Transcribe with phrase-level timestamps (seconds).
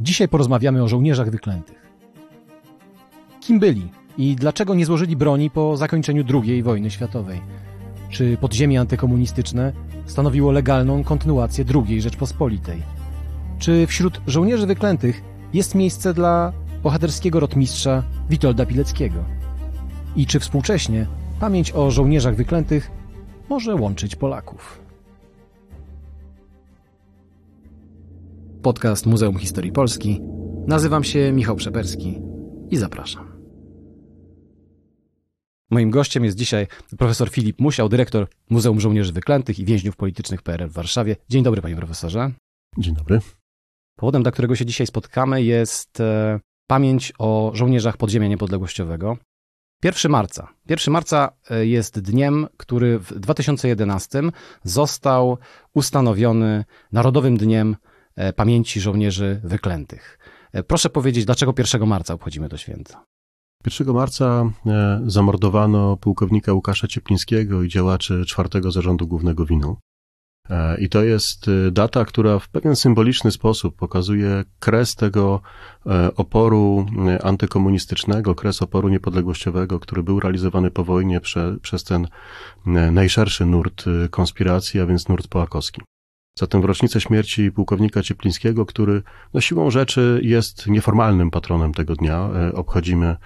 [0.00, 1.86] Dzisiaj porozmawiamy o żołnierzach wyklętych.
[3.40, 7.40] Kim byli i dlaczego nie złożyli broni po zakończeniu II wojny światowej?
[8.10, 9.72] Czy podziemie antykomunistyczne
[10.06, 12.82] stanowiło legalną kontynuację II Rzeczpospolitej?
[13.58, 15.22] Czy wśród żołnierzy wyklętych
[15.52, 16.52] jest miejsce dla
[16.82, 19.24] bohaterskiego rotmistrza Witolda Pileckiego?
[20.16, 21.06] I czy współcześnie
[21.40, 22.90] pamięć o żołnierzach wyklętych
[23.48, 24.83] może łączyć Polaków?
[28.64, 30.20] Podcast Muzeum Historii Polski.
[30.66, 32.20] Nazywam się Michał Przeperski
[32.70, 33.42] i zapraszam.
[35.70, 36.66] Moim gościem jest dzisiaj
[36.98, 41.16] profesor Filip Musiał, dyrektor Muzeum Żołnierzy Wyklętych i Więźniów Politycznych PRL w Warszawie.
[41.28, 42.30] Dzień dobry, panie profesorze.
[42.78, 43.20] Dzień dobry.
[43.96, 49.16] Powodem, dla którego się dzisiaj spotkamy, jest e, pamięć o żołnierzach podziemia niepodległościowego.
[49.82, 50.48] 1 marca.
[50.68, 54.22] 1 marca e, jest dniem, który w 2011
[54.62, 55.38] został
[55.74, 57.76] ustanowiony Narodowym Dniem
[58.36, 60.18] Pamięci Żołnierzy Wyklętych.
[60.66, 62.94] Proszę powiedzieć, dlaczego 1 marca obchodzimy to święto?
[63.80, 64.50] 1 marca
[65.06, 69.76] zamordowano pułkownika Łukasza Cieplińskiego i działaczy czwartego zarządu głównego winu.
[70.50, 75.40] E, I to jest e, data, która w pewien symboliczny sposób pokazuje kres tego
[75.86, 76.86] e, oporu
[77.22, 82.08] antykomunistycznego, kres oporu niepodległościowego, który był realizowany po wojnie prze, przez ten
[82.92, 85.82] najszerszy nurt konspiracji, a więc nurt połakowski.
[86.38, 89.02] Zatem w rocznicę śmierci pułkownika Cieplińskiego, który
[89.34, 93.16] no siłą rzeczy jest nieformalnym patronem tego dnia, obchodzimy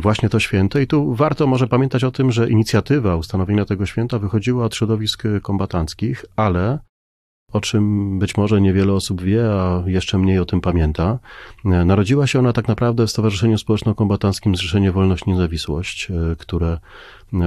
[0.00, 0.78] właśnie to święto.
[0.78, 5.22] I tu warto może pamiętać o tym, że inicjatywa ustanowienia tego święta wychodziła od środowisk
[5.42, 6.78] kombatanckich, ale
[7.52, 11.18] o czym być może niewiele osób wie, a jeszcze mniej o tym pamięta.
[11.64, 16.78] Narodziła się ona tak naprawdę w Stowarzyszeniu Społeczno-Kombatanckim Zrzeszenie Wolność Niezawisłość, które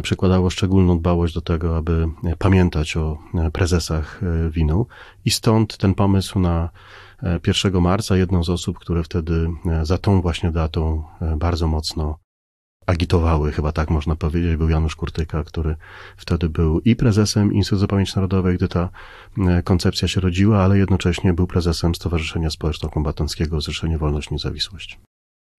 [0.04, 2.08] przykładało szczególną dbałość do tego, aby
[2.40, 3.18] pamiętać o
[3.54, 4.88] prezesach winu
[5.26, 6.70] i stąd ten pomysł na
[7.48, 9.50] 1 marca jedną z osób, które wtedy
[9.84, 11.04] za tą właśnie datą
[11.38, 12.18] bardzo mocno
[12.86, 15.76] agitowały, chyba tak można powiedzieć, był Janusz Kurtyka, który
[16.18, 18.90] wtedy był i prezesem Instytutu Pamięci Narodowej, gdy ta
[19.64, 25.00] koncepcja się rodziła, ale jednocześnie był prezesem Stowarzyszenia Społeczno-Kombatanckiego Zrzeszenie Wolność Niezawisłość.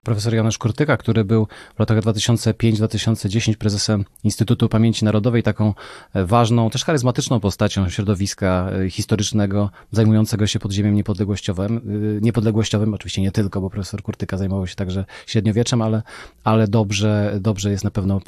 [0.04, 1.46] Profesor Janusz Kurtyka, który był
[1.76, 5.74] w latach 2005-2010 prezesem Instytutu Pamięci Narodowej, taką
[6.14, 11.76] e, ważną, też charyzmatyczną postacią środowiska e, historycznego, zajmującego się podziemiem niepodległościowym.
[11.76, 11.80] E,
[12.20, 16.02] niepodległościowym, oczywiście nie tylko, bo profesor Kurtyka zajmował się także średniowieczem, ale,
[16.44, 18.20] ale dobrze, dobrze jest na pewno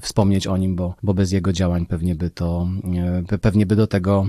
[0.00, 2.68] wspomnieć o nim, bo, bo bez jego działań pewnie by to,
[3.40, 4.26] pewnie by do tego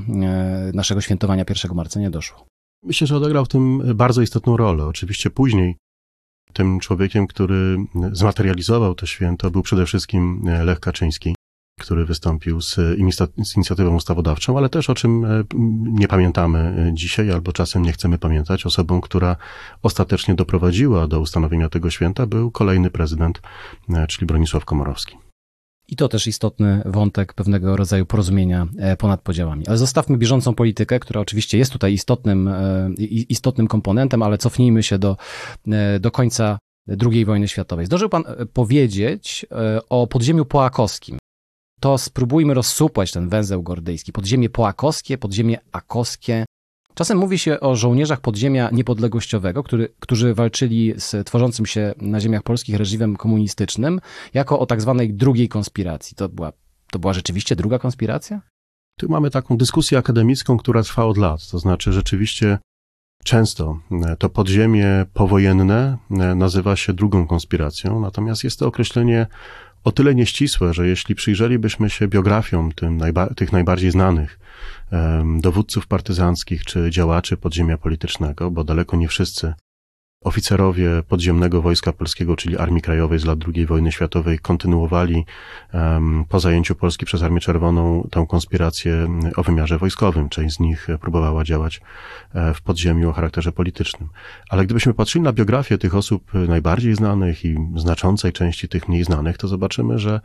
[0.74, 2.46] naszego świętowania 1 marca nie doszło.
[2.84, 4.86] Myślę, że odegrał w tym bardzo istotną rolę.
[4.86, 5.76] Oczywiście później
[6.54, 7.78] tym człowiekiem, który
[8.12, 11.36] zmaterializował to święto, był przede wszystkim e, Lech Kaczyński,
[11.80, 12.76] który wystąpił z,
[13.44, 15.44] z inicjatywą ustawodawczą, ale też o czym e,
[15.84, 19.36] nie pamiętamy e, dzisiaj, albo czasem nie chcemy pamiętać, osobą, która
[19.82, 23.42] ostatecznie doprowadziła do ustanowienia tego święta, był kolejny prezydent,
[24.08, 25.31] czyli Bronisław Komorowski.
[25.91, 29.68] I to też istotny wątek pewnego rodzaju porozumienia e, ponad podziałami.
[29.68, 32.90] Ale zostawmy bieżącą politykę, która oczywiście jest tutaj istotnym, e,
[33.29, 35.18] istotnym komponentem, ale cofnijmy się do,
[35.68, 36.59] e, do końca
[37.12, 37.85] II wojny światowej.
[37.85, 39.46] Zdążył pan powiedzieć
[39.90, 41.18] o podziemiu połakowskim.
[41.79, 44.12] To spróbujmy rozsupłać ten węzeł gordyjski.
[44.12, 46.46] Podziemie połakowskie, podziemie akowskie,
[46.94, 52.44] Czasem mówi się o żołnierzach podziemia niepodległościowego, który, którzy walczyli z tworzącym się na ziemiach
[52.44, 54.02] polskich reżimem komunistycznym,
[54.34, 56.16] jako o tak zwanej drugiej konspiracji.
[56.16, 56.52] To była,
[56.91, 58.41] to była rzeczywiście druga konspiracja?
[59.00, 61.47] Tu mamy taką dyskusję akademicką, która trwa od lat.
[61.47, 62.57] To znaczy, rzeczywiście
[63.23, 69.28] często e, to podziemie powojenne e, nazywa się drugą konspiracją, natomiast jest to określenie
[69.84, 74.40] o tyle nieścisłe, że jeśli przyjrzelibyśmy się biografiom tym najba tych najbardziej znanych
[75.40, 79.53] dowódców partyzanckich czy działaczy podziemia politycznego, bo daleko nie wszyscy
[80.24, 85.26] Oficerowie podziemnego Wojska Polskiego, czyli Armii Krajowej z lat II wojny światowej, kontynuowali
[85.74, 90.30] um, po zajęciu Polski przez Armię Czerwoną tę konspirację o wymiarze wojskowym.
[90.30, 91.82] Część z nich próbowała działać
[92.34, 94.09] e, w podziemiu o charakterze politycznym.
[94.50, 99.38] Ale gdybyśmy patrzyli na biografię tych osób najbardziej znanych i znaczącej części tych mniej znanych,
[99.38, 100.22] to zobaczymy, że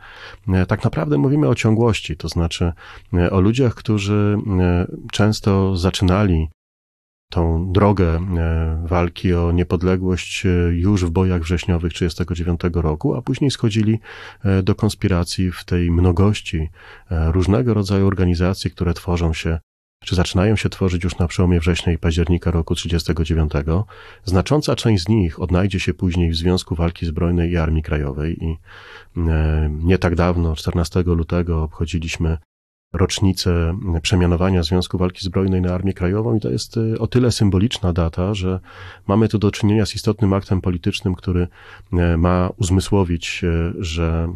[0.47, 2.73] e, tak naprawdę mówimy o ciągłości, to znaczy
[3.13, 4.37] e, o ludziach, którzy
[5.11, 6.49] często zaczynali
[7.29, 13.51] tą drogę e, walki o niepodległość e, już w bojach wrześniowych 1939 roku, a później
[13.51, 13.99] schodzili
[14.43, 16.69] e, do konspiracji w tej mnogości
[17.09, 19.59] różnego rodzaju organizacji, które tworzą się
[20.05, 23.51] czy zaczynają się tworzyć już na przełomie września i października roku 1939.
[24.23, 28.57] Znacząca część z nich odnajdzie się później w Związku Walki Zbrojnej i Armii Krajowej i
[29.69, 32.37] nie tak dawno, 14 lutego, obchodziliśmy
[32.93, 37.93] rocznicę przemianowania Związku Walki Zbrojnej na Armię Krajową i to jest y, o tyle symboliczna
[37.93, 38.59] data, że
[39.07, 41.47] mamy tu do czynienia z istotnym aktem politycznym, który
[41.93, 44.33] e, ma uzmysłowić, e, że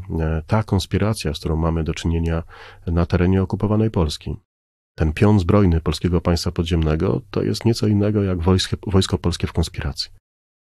[0.47, 2.43] ta konspiracja, z którą mamy do czynienia
[2.87, 4.35] na terenie okupowanej Polski,
[4.95, 9.53] ten pion zbrojny polskiego państwa podziemnego, to jest nieco innego jak wojsko, wojsko polskie w
[9.53, 10.20] konspiracji.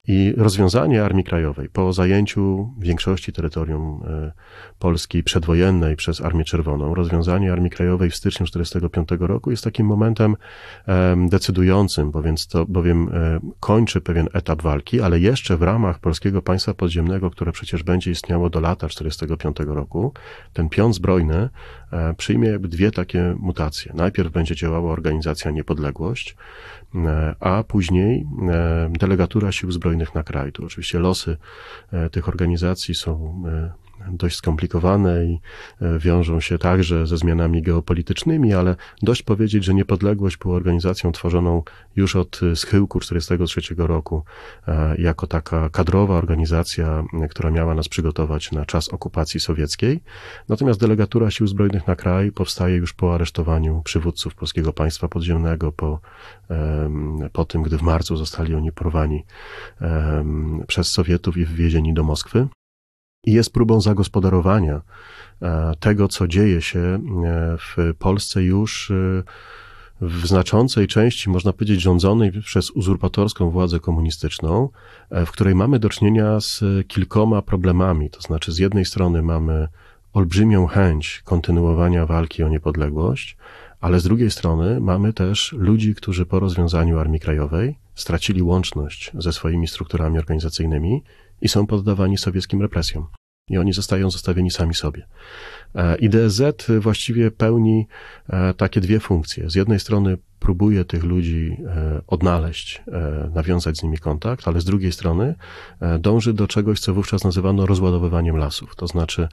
[0.07, 4.31] I rozwiązanie Armii Krajowej po zajęciu większości terytorium e,
[4.80, 10.36] Polski przedwojennej przez Armię Czerwoną, rozwiązanie Armii Krajowej w styczniu 1945 roku jest takim momentem
[11.30, 16.74] decydującym, bowiem, to, bowiem e, kończy pewien etap walki, ale jeszcze w ramach polskiego państwa
[16.74, 20.13] podziemnego, które przecież będzie istniało do lata 1945 roku,
[20.53, 21.50] ten pion zbrojny e,
[22.18, 23.92] przyjmie jakby dwie takie mutacje.
[23.95, 26.36] Najpierw będzie działała organizacja Niepodległość,
[26.95, 30.51] E, a później e, delegatura sił zbrojnych na kraj.
[30.51, 31.38] Tu oczywiście losy
[31.92, 33.44] e, tych organizacji są
[34.12, 35.40] dość skomplikowane i
[35.82, 41.64] e, wiążą się także ze zmianami geopolitycznymi, ale dość powiedzieć, że Niepodległość była organizacją tworzoną
[41.96, 44.24] już od schyłku 1943 roku,
[44.68, 50.00] e, jako taka kadrowa organizacja, która miała nas przygotować na czas okupacji sowieckiej.
[50.50, 56.00] Natomiast delegatura Sił Zbrojnych na kraj powstaje już po aresztowaniu przywódców Polskiego Państwa Podziemnego, po,
[57.34, 59.26] po tym, gdy w marcu zostali oni porwani
[60.68, 62.48] przez Sowietów i wywiezieni do Moskwy
[63.27, 64.81] i jest próbą zagospodarowania
[65.41, 67.00] e, tego, co dzieje się e,
[67.57, 69.24] w Polsce już e,
[70.01, 74.69] w znaczącej części, można powiedzieć, rządzonej przez uzurpatorską władzę komunistyczną,
[75.12, 78.09] w której mamy do czynienia z kilkoma problemami.
[78.09, 79.68] To znaczy, z jednej strony mamy
[80.13, 83.38] olbrzymią chęć kontynuowania walki o niepodległość,
[83.81, 89.33] ale z drugiej strony mamy też ludzi, którzy po rozwiązaniu Armii Krajowej stracili łączność ze
[89.33, 91.03] swoimi strukturami organizacyjnymi
[91.42, 93.07] i są poddawani sowieckim represjom.
[93.50, 95.07] I oni zostają zostawieni sami sobie.
[95.75, 96.42] E, IDZ
[96.80, 97.88] właściwie pełni
[98.30, 99.50] e, takie dwie funkcje.
[99.50, 102.84] Z jednej strony próbuje tych ludzi e, odnaleźć,
[103.34, 105.36] nawiązać z nimi kontakt, ale z drugiej strony
[106.00, 108.75] dąży do czegoś, co wówczas nazywano rozładowywaniem lasów.
[108.75, 109.28] To znaczy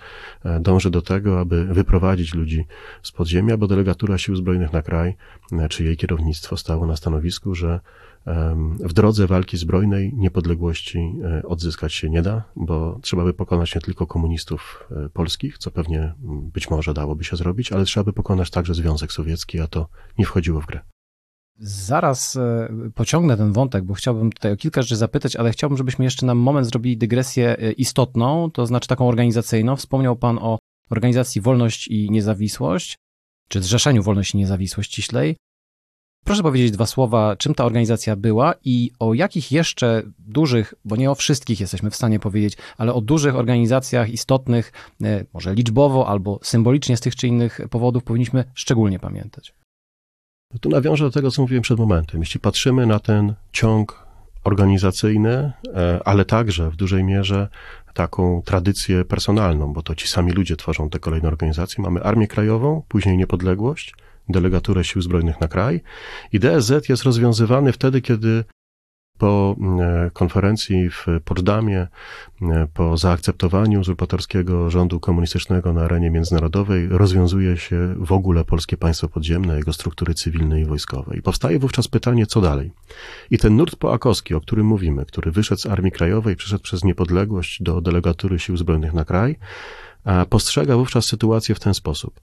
[0.60, 2.66] dąży do tego, aby wyprowadzić ludzi
[3.02, 5.16] z podziemia, bo delegatura sił zbrojnych na kraj,
[5.70, 7.80] czy jej kierownictwo stało na stanowisku, że
[8.80, 13.80] w drodze walki zbrojnej niepodległości e, odzyskać się nie da, bo trzeba by pokonać nie
[13.80, 16.14] tylko komunistów e, polskich, co pewnie
[16.52, 19.88] być może dałoby się zrobić, ale trzeba by pokonać także Związek Sowiecki, a to
[20.18, 20.80] nie wchodziło w grę.
[21.58, 26.04] Zaraz e, pociągnę ten wątek, bo chciałbym tutaj o kilka rzeczy zapytać, ale chciałbym, żebyśmy
[26.04, 29.76] jeszcze na moment zrobili dygresję istotną, to znaczy taką organizacyjną.
[29.76, 30.58] Wspomniał Pan o
[30.90, 32.96] organizacji Wolność i Niezawisłość,
[33.48, 35.36] czy Zrzeszeniu Wolność i Niezawisłość ściślej.
[36.24, 41.10] Proszę powiedzieć dwa słowa, czym ta organizacja była i o jakich jeszcze dużych, bo nie
[41.10, 44.72] o wszystkich jesteśmy w stanie powiedzieć, ale o dużych organizacjach istotnych,
[45.02, 49.54] e, może liczbowo albo symbolicznie z tych czy innych powodów powinniśmy szczególnie pamiętać.
[50.60, 52.20] Tu nawiążę do tego, co mówiłem przed momentem.
[52.20, 54.06] Jeśli patrzymy na ten ciąg
[54.44, 57.48] organizacyjny, e, ale także w dużej mierze
[57.94, 61.84] taką tradycję personalną, bo to ci sami ludzie tworzą te kolejne organizacje.
[61.84, 63.94] Mamy Armię Krajową, później Niepodległość,
[64.28, 65.80] delegaturę sił zbrojnych na kraj.
[66.32, 68.44] I DSZ jest rozwiązywany wtedy, kiedy
[69.18, 71.86] po e, konferencji w Poczdamie,
[72.42, 79.08] e, po zaakceptowaniu uzurpatorskiego rządu komunistycznego na arenie międzynarodowej, rozwiązuje się w ogóle polskie państwo
[79.08, 81.16] podziemne, jego struktury cywilne i wojskowe.
[81.16, 82.72] I powstaje wówczas pytanie, co dalej?
[83.30, 87.62] I ten nurt poakowski, o którym mówimy, który wyszedł z Armii Krajowej, przyszedł przez niepodległość
[87.62, 89.36] do delegatury sił zbrojnych na kraj,
[90.30, 92.20] postrzega wówczas sytuację w ten sposób.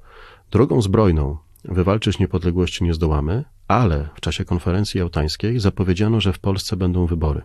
[0.51, 6.75] Drogą zbrojną Wywalczyć niepodległości nie zdołamy, ale w czasie konferencji jałtańskiej zapowiedziano, że w Polsce
[6.75, 7.41] będą wybory.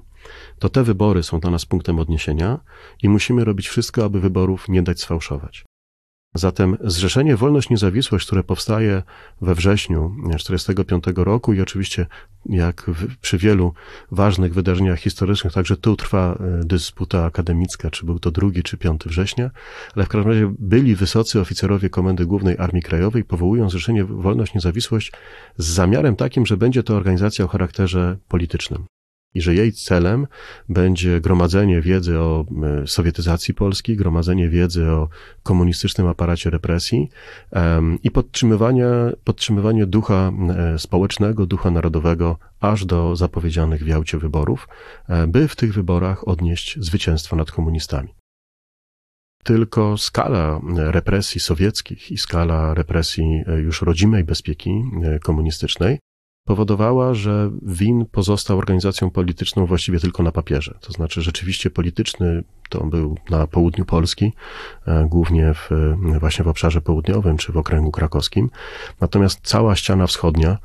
[0.59, 2.61] To te wybory są dla nas punktem odniesienia
[3.03, 5.66] i musimy robić wszystko, aby wyborów nie dać sfałszować.
[6.37, 9.03] Zatem Zrzeszenie Wolność Niezawisłość, które powstaje
[9.41, 12.07] we wrześniu 1945 roku i oczywiście
[12.47, 13.75] jak w, przy wielu
[14.11, 19.09] ważnych wydarzeniach historycznych, także tu trwa e, dysputa akademicka, czy był to drugi czy piąty
[19.09, 19.51] września,
[19.97, 25.13] ale w każdym razie byli wysocy oficerowie Komendy Głównej Armii Krajowej, powołują Zrzeszenie Wolność Niezawisłość
[25.57, 28.85] z zamiarem takim, że będzie to organizacja o charakterze politycznym
[29.37, 30.27] i że jej celem
[30.69, 32.45] będzie gromadzenie wiedzy o
[32.83, 35.09] e, sowietyzacji Polski, gromadzenie wiedzy o
[35.43, 37.09] komunistycznym aparacie represji
[38.03, 38.87] i podtrzymywanie,
[39.25, 44.69] podtrzymywanie ducha e, społecznego, ducha narodowego aż do zapowiedzianych w Jałcie wyborów,
[45.09, 48.15] e, by w tych wyborach odnieść zwycięstwo nad komunistami.
[49.45, 54.83] Tylko skala represji sowieckich i skala represji już rodzimej bezpieki
[55.23, 55.99] komunistycznej
[56.47, 60.79] powodowała, że WIN pozostał organizacją polityczną właściwie tylko na papierze.
[60.81, 64.33] To znaczy rzeczywiście polityczny to był na południu Polski,
[64.87, 65.71] e, głównie w,
[66.21, 68.51] właśnie w obszarze południowym czy w okręgu krakowskim.
[69.01, 70.59] Natomiast cała ściana wschodnia,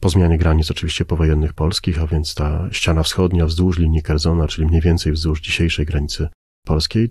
[0.00, 4.66] po zmianie granic oczywiście powojennych polskich, a więc ta ściana wschodnia wzdłuż linii Kerzona, czyli
[4.66, 6.28] mniej więcej wzdłuż dzisiejszej granicy
[6.66, 7.10] polskiej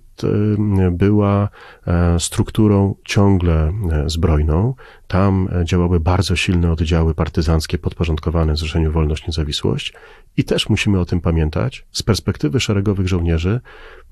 [0.91, 1.49] była
[1.87, 4.73] e, strukturą ciągle e, zbrojną.
[5.07, 9.93] Tam e, działały bardzo silne oddziały partyzanckie podporządkowane Zrzeszeniu Wolność Niezawisłość
[10.37, 11.85] i też musimy o tym pamiętać.
[11.91, 13.61] Z perspektywy szeregowych żołnierzy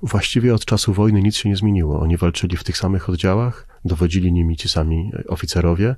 [0.02, 2.00] właściwie od czasu wojny nic się nie zmieniło.
[2.00, 5.96] Oni walczyli w tych samych oddziałach, dowodzili nimi ci sami oficerowie,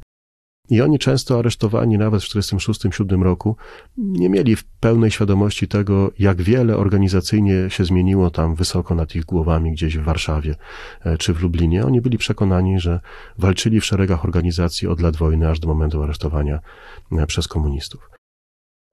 [0.70, 3.56] i oni często aresztowani nawet w 1946-1947 roku
[3.98, 9.24] nie mieli w pełnej świadomości tego, jak wiele organizacyjnie się zmieniło tam wysoko nad ich
[9.24, 10.54] głowami, gdzieś w Warszawie
[11.04, 11.84] e, czy w Lublinie.
[11.84, 13.00] Oni byli przekonani, że
[13.38, 16.60] walczyli w szeregach organizacji od lat wojny aż do momentu aresztowania
[17.12, 18.10] e, przez komunistów.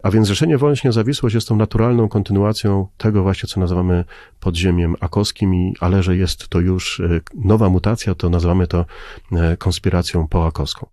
[0.03, 4.05] A więc Zrzeszenie Wolność Niezawisłość jest tą naturalną kontynuacją tego właśnie, co nazywamy
[4.39, 8.85] podziemiem akoskim, ale że jest to już e, nowa mutacja, to nazywamy to
[9.57, 10.87] konspiracją poakoską.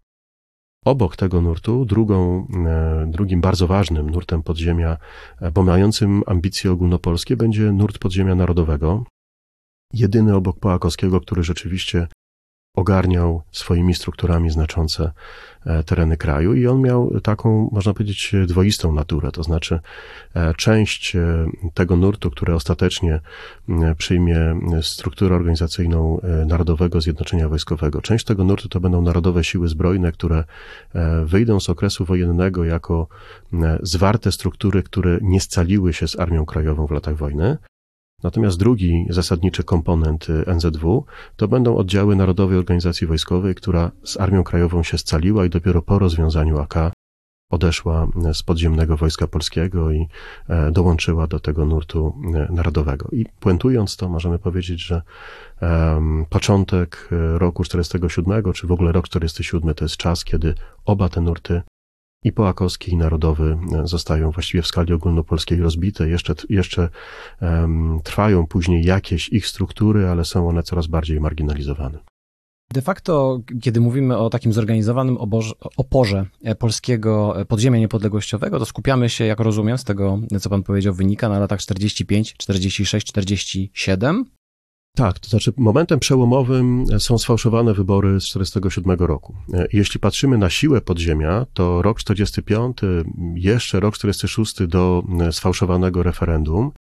[0.84, 4.96] Obok tego nurtu, drugą, e, drugim bardzo ważnym nurtem podziemia,
[5.40, 9.04] e, bo mającym ambicje ogólnopolskie, będzie nurt podziemia narodowego.
[9.92, 12.06] Jedyny obok Połakowskiego, który rzeczywiście
[12.74, 15.10] ogarniał swoimi strukturami znaczące
[15.66, 19.80] e, tereny kraju i on miał taką, można powiedzieć, dwoistą naturę, to znaczy
[20.34, 23.20] e, część e, tego nurtu, które ostatecznie
[23.98, 28.02] przyjmie strukturę organizacyjną Narodowego Zjednoczenia Wojskowego.
[28.02, 30.44] Część tego nurtu to będą Narodowe Siły Zbrojne, które
[31.24, 33.08] wyjdą z okresu wojennego jako
[33.82, 37.56] zwarte struktury, które nie scaliły się z Armią Krajową w latach wojny.
[38.22, 41.04] Natomiast drugi zasadniczy komponent y, NZW
[41.36, 45.98] to będą oddziały Narodowej Organizacji Wojskowej, która z Armią Krajową się scaliła i dopiero po
[45.98, 46.92] rozwiązaniu AK
[47.50, 50.08] odeszła y, z podziemnego Wojska Polskiego i
[50.48, 52.14] e, dołączyła do tego nurtu
[52.50, 53.08] y, narodowego.
[53.12, 55.02] I puentując to, możemy powiedzieć, że
[56.28, 61.62] początek roku 47, czy w ogóle rok 47 to jest czas, kiedy oba te nurty
[62.24, 66.08] i Połakowski i Narodowy e, zostają właściwie w skali ogólnopolskiej rozbite.
[66.08, 66.88] Jeszcze, jeszcze
[67.40, 71.98] um, trwają później jakieś ich struktury, ale są one coraz bardziej marginalizowane.
[72.72, 78.66] De facto, kiedy mówimy o takim zorganizowanym oborze, oporze e, polskiego e, podziemia niepodległościowego, to
[78.66, 84.24] skupiamy się, jak rozumiem, z tego, co pan powiedział, wynika na latach 45, 46, 47.
[84.96, 89.36] Tak, to znaczy momentem przełomowym są sfałszowane wybory z 1947 roku.
[89.54, 92.76] E, jeśli patrzymy na siłę podziemia, to rok 45,
[93.34, 96.72] jeszcze rok 46 do e, sfałszowanego referendum,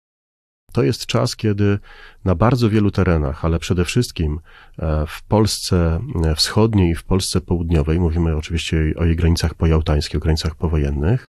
[0.73, 1.79] to jest czas, kiedy
[2.25, 4.41] na bardzo wielu terenach, ale przede wszystkim
[4.79, 6.01] e, w Polsce
[6.37, 11.25] wschodniej i w Polsce południowej, mówimy oczywiście o jej granicach pojałtańskich, o granicach powojennych,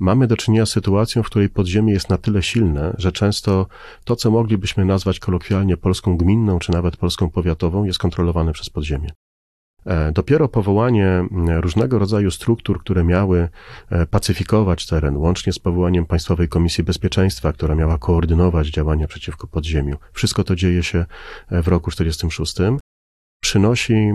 [0.00, 3.66] mamy do czynienia z sytuacją, w której podziemie jest na tyle silne, że często
[4.04, 9.10] to, co moglibyśmy nazwać kolokwialnie Polską gminną, czy nawet Polską powiatową, jest kontrolowane przez podziemie.
[9.86, 11.24] E, dopiero powołanie
[11.60, 13.48] różnego rodzaju struktur, które miały
[13.90, 19.96] e, pacyfikować teren, łącznie z powołaniem Państwowej Komisji Bezpieczeństwa, która miała koordynować działania przeciwko podziemiu.
[20.12, 21.06] Wszystko to dzieje się
[21.50, 22.56] e, w roku 46.
[23.42, 24.12] Przynosi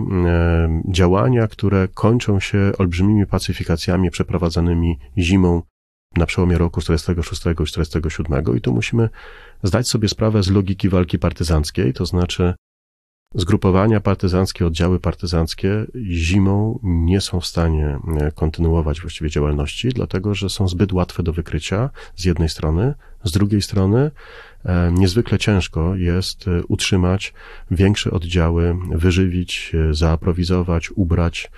[0.88, 5.62] działania, które kończą się olbrzymimi pacyfikacjami przeprowadzanymi zimą
[6.18, 9.10] na przełomie roku 46 i 47 i tu musimy
[9.64, 12.54] zdać sobie sprawę z logiki walki partyzanckiej, to znaczy
[13.36, 20.50] zgrupowania partyzanckie, oddziały partyzanckie zimą nie są w stanie e, kontynuować właściwie działalności, dlatego że
[20.50, 22.94] są zbyt łatwe do wykrycia z jednej strony,
[23.24, 24.12] z drugiej strony
[24.92, 27.34] niezwykle ciężko jest e, utrzymać
[27.72, 31.52] większe oddziały, wyżywić, e, zaaprowizować, ubrać,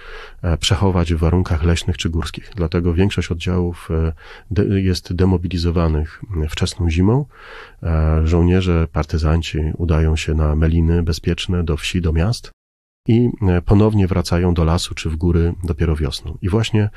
[0.59, 2.51] przechować w warunkach leśnych czy górskich.
[2.55, 3.89] Dlatego większość oddziałów
[4.69, 7.25] jest demobilizowanych wczesną zimą.
[8.23, 12.56] Żołnierze, partyzanci udają się na meliny bezpieczne do wsi, do miast
[13.07, 16.37] i e, ponownie wracają do lasu czy w góry dopiero wiosną.
[16.41, 16.89] I właśnie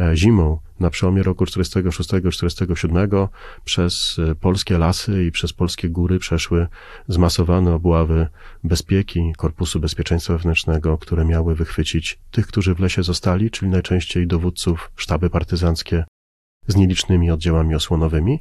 [0.00, 3.28] e, zimą na przełomie roku 46-47
[3.64, 6.66] przez e, polskie lasy i przez polskie góry przeszły
[7.08, 8.28] zmasowane obławy
[8.64, 14.90] bezpieki Korpusu Bezpieczeństwa Wewnętrznego, które miały wychwycić tych, którzy w lesie zostali, czyli najczęściej dowódców,
[14.96, 16.04] sztaby partyzanckie
[16.66, 18.40] z nielicznymi oddziałami osłonowymi.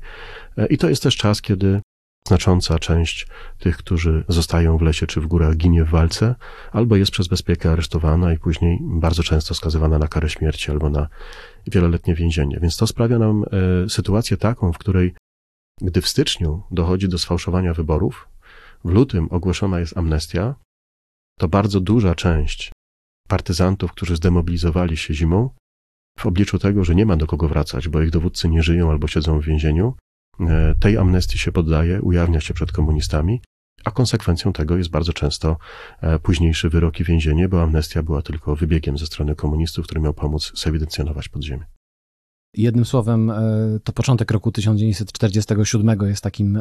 [0.70, 1.82] I to jest też czas, kiedy
[2.28, 3.28] Znacząca część
[3.60, 6.36] tych, którzy zostają w lesie czy w górach, ginie w walce,
[6.72, 11.08] albo jest przez bezpiekę aresztowana i później bardzo często skazywana na karę śmierci albo na
[11.68, 12.60] wieloletnie więzienie.
[12.62, 13.44] Więc to sprawia nam
[13.86, 15.14] e, sytuację taką, w której
[15.82, 18.28] gdy w styczniu dochodzi do sfałszowania wyborów,
[18.86, 20.56] w lutym ogłoszona jest amnestia,
[21.40, 22.72] to bardzo duża część
[23.28, 25.50] partyzantów, którzy zdemobilizowali się zimą,
[26.20, 29.08] w obliczu tego, że nie ma do kogo wracać, bo ich dowódcy nie żyją albo
[29.08, 29.94] siedzą w więzieniu,
[30.80, 33.42] tej amnestii się poddaje, ujawnia się przed komunistami,
[33.84, 35.58] a konsekwencją tego jest bardzo często
[36.02, 40.14] e, późniejszy wyrok i więzienie, bo amnestia była tylko wybiegiem ze strony komunistów, który miał
[40.14, 41.66] pomóc zewidencjonować podziemie.
[42.58, 43.36] Jednym słowem, e,
[43.84, 46.60] to początek roku 1947 jest takim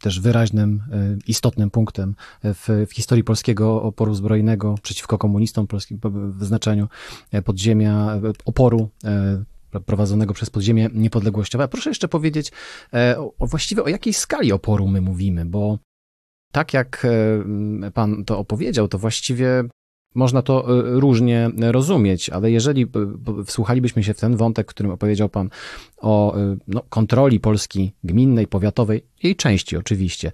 [0.00, 0.82] też wyraźnym,
[1.26, 2.14] istotnym punktem
[2.44, 6.00] w, w historii polskiego oporu zbrojnego przeciwko komunistom polskim
[6.38, 6.88] w znaczeniu
[7.44, 8.90] podziemia, oporu
[9.80, 11.68] prowadzonego przez podziemie niepodległościowe.
[11.68, 12.52] Proszę jeszcze powiedzieć
[13.38, 15.78] o, właściwie o jakiej skali oporu my mówimy, bo
[16.52, 17.06] tak jak
[17.84, 19.64] e, pan to opowiedział, to właściwie
[20.14, 22.86] można to e, różnie rozumieć, ale jeżeli
[23.46, 25.50] wsłuchalibyśmy się w ten wątek, którym opowiedział Pan
[25.96, 30.32] o e, no, kontroli Polski gminnej, powiatowej, jej części oczywiście,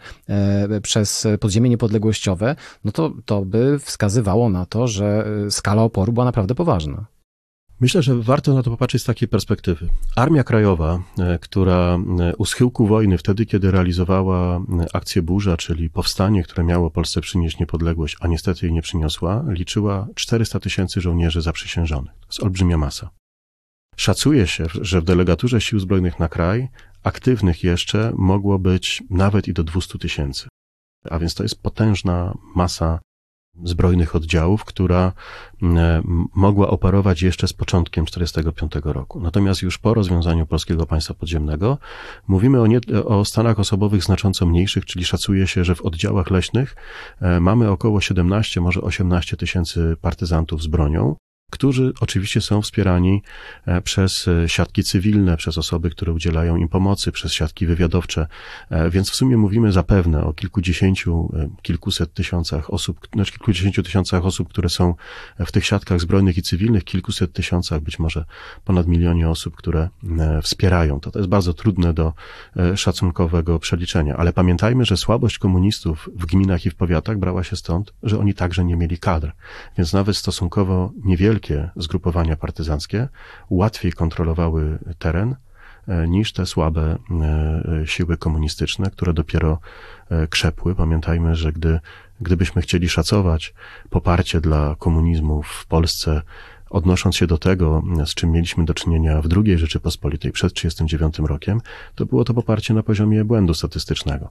[0.83, 6.55] przez podziemie niepodległościowe, no to, to by wskazywało na to, że skala oporu była naprawdę
[6.55, 7.18] poważna.
[7.81, 9.89] Myślę, że warto na to popatrzeć z takiej perspektywy.
[10.17, 14.61] Armia Krajowa, e, która e, u schyłku wojny, wtedy kiedy realizowała e,
[14.93, 20.09] akcję Burza, czyli powstanie, które miało Polsce przynieść niepodległość, a niestety jej nie przyniosła, liczyła
[20.15, 22.13] 400 tysięcy żołnierzy zaprzysiężonych.
[22.21, 23.11] To jest olbrzymia masa.
[23.97, 26.69] Szacuje się, że w delegaturze sił zbrojnych na kraj
[27.03, 30.49] aktywnych jeszcze mogło być nawet i do 200 tysięcy.
[31.11, 33.01] A więc to jest potężna masa
[33.65, 35.13] zbrojnych oddziałów, która
[35.63, 36.03] e,
[36.35, 39.21] mogła operować jeszcze z początkiem 1945 roku.
[39.21, 41.79] Natomiast już po rozwiązaniu polskiego państwa podziemnego
[42.29, 46.77] mówimy o, nie, o stanach osobowych znacząco mniejszych, czyli szacuje się, że w oddziałach leśnych
[47.21, 51.17] e, mamy około 17, może 18 tysięcy partyzantów z bronią,
[51.51, 53.23] którzy oczywiście są wspierani
[53.67, 58.27] e, przez e, siatki cywilne, przez osoby, które udzielają im pomocy, przez siatki wywiadowcze,
[58.71, 64.49] e, więc w sumie mówimy zapewne o kilkudziesięciu, kilkuset tysiącach osób, znaczy kilkudziesięciu tysiącach osób,
[64.49, 64.95] które są
[65.39, 68.25] w tych siatkach zbrojnych i cywilnych, kilkuset tysiącach, być może
[68.65, 69.89] ponad milionie osób, które
[70.43, 71.01] wspierają.
[71.01, 72.13] To, to jest bardzo trudne do
[72.77, 77.93] szacunkowego przeliczenia, ale pamiętajmy, że słabość komunistów w gminach i w powiatach brała się stąd,
[78.03, 79.33] że oni także nie mieli kadr,
[79.79, 83.09] więc nawet stosunkowo niewiele wielkie zgrupowania partyzanckie
[83.51, 85.37] łatwiej kontrolowały teren
[85.89, 89.59] e, niż te słabe e, siły komunistyczne, które dopiero
[90.11, 90.75] e, krzepły.
[90.75, 91.81] Pamiętajmy, że gdy,
[92.21, 93.55] gdybyśmy chcieli szacować
[93.91, 96.23] poparcie dla komunizmu w Polsce,
[96.71, 101.61] odnosząc się do tego, z czym mieliśmy do czynienia w II Rzeczypospolitej przed 1939 rokiem,
[101.95, 104.31] to było to poparcie na poziomie błędu statystycznego.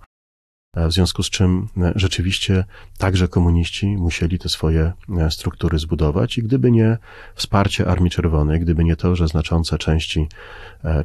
[0.78, 2.64] E, w związku z czym e, rzeczywiście
[2.98, 6.98] także komuniści musieli te swoje e, struktury zbudować i gdyby nie
[7.36, 10.28] wsparcie Armii Czerwonej, gdyby nie to, że znacząca części,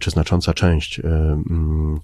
[0.00, 2.00] czy znacząca część mm,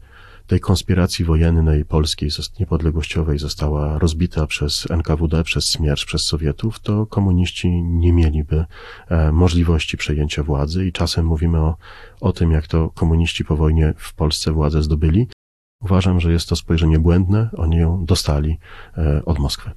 [0.47, 7.83] tej konspiracji wojennej polskiej, niepodległościowej została rozbita przez NKWD, przez Smierz, przez Sowietów, to komuniści
[7.83, 8.65] nie mieliby
[9.33, 10.87] możliwości przejęcia władzy.
[10.87, 11.77] I czasem mówimy o,
[12.21, 15.29] o tym, jak to komuniści po wojnie w Polsce władzę zdobyli,
[15.81, 18.59] Uważam, że jest to spojrzenie błędne, oni ją dostali
[18.99, 19.71] e, od Moskwy.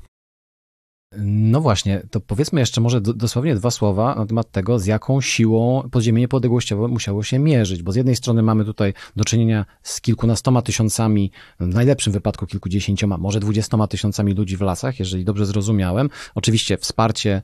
[1.17, 5.89] No właśnie, to powiedzmy jeszcze może dosłownie dwa słowa na temat tego, z jaką siłą
[5.91, 10.61] podziemie niepodległościowe musiało się mierzyć, bo z jednej strony mamy tutaj do czynienia z kilkunastoma
[10.61, 16.09] tysiącami, w najlepszym wypadku kilkudziesięcioma, może dwudziestoma tysiącami ludzi w lasach, jeżeli dobrze zrozumiałem.
[16.35, 17.41] Oczywiście wsparcie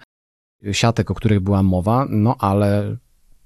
[0.72, 2.98] siatek, o których była mowa, no ale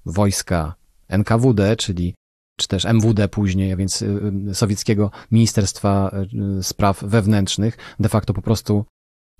[0.06, 0.76] wojska
[1.08, 2.14] NKWD, czyli
[2.56, 4.06] czy też MWD później, a więc y,
[4.50, 6.12] y, sowieckiego Ministerstwa
[6.60, 8.86] y, Spraw Wewnętrznych, de facto po prostu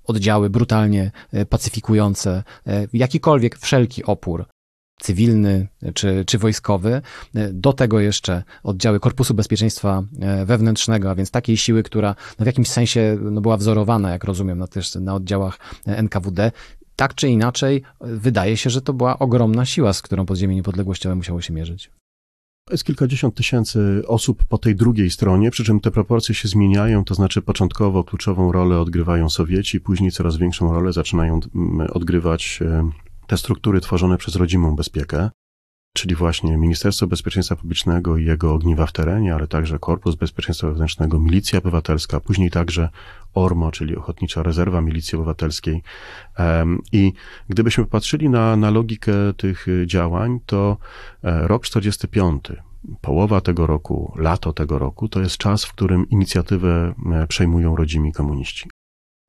[0.04, 1.10] oddziały brutalnie
[1.48, 2.42] pacyfikujące
[2.92, 4.46] jakikolwiek, wszelki opór
[5.00, 7.02] cywilny czy, czy wojskowy.
[7.52, 10.02] Do tego jeszcze oddziały Korpusu Bezpieczeństwa
[10.44, 14.58] Wewnętrznego, a więc takiej siły, która no w jakimś sensie no była wzorowana, jak rozumiem,
[14.58, 16.52] na, też na oddziałach NKWD.
[16.96, 21.40] Tak czy inaczej, wydaje się, że to była ogromna siła, z którą podziemie niepodległościowe musiało
[21.40, 21.90] się mierzyć.
[22.70, 27.14] Jest kilkadziesiąt tysięcy osób po tej drugiej stronie, przy czym te proporcje się zmieniają, to
[27.14, 32.90] znaczy początkowo kluczową rolę odgrywają Sowieci, później coraz większą rolę zaczynają mm, odgrywać e,
[33.26, 35.30] te struktury tworzone przez rodzimą bezpiekę
[35.92, 41.18] czyli właśnie Ministerstwo Bezpieczeństwa Publicznego i jego ogniwa w terenie, ale także Korpus Bezpieczeństwa Wewnętrznego,
[41.18, 42.88] Milicja Obywatelska, później także
[43.34, 45.82] ORMO, czyli Ochotnicza Rezerwa Milicji Obywatelskiej.
[46.92, 47.12] I
[47.48, 50.76] gdybyśmy patrzyli na, na logikę tych działań, to
[51.22, 52.44] e, rok 45,
[53.00, 58.12] połowa tego roku, lato tego roku, to jest czas, w którym inicjatywę e, przejmują rodzimi
[58.12, 58.68] komuniści.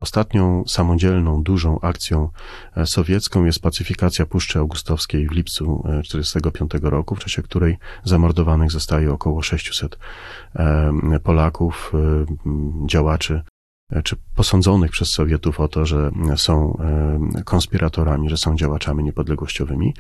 [0.04, 2.30] Ostatnią samodzielną, dużą akcją
[2.78, 8.72] e, sowiecką jest pacyfikacja Puszczy Augustowskiej w lipcu 1945 e, roku, w czasie której zamordowanych
[8.72, 9.98] zostaje około 600
[10.56, 11.94] e, Polaków,
[12.86, 13.42] działaczy
[14.04, 16.78] czy posądzonych przez Sowietów o to, że są
[17.46, 19.94] konspiratorami, że są działaczami niepodległościowymi.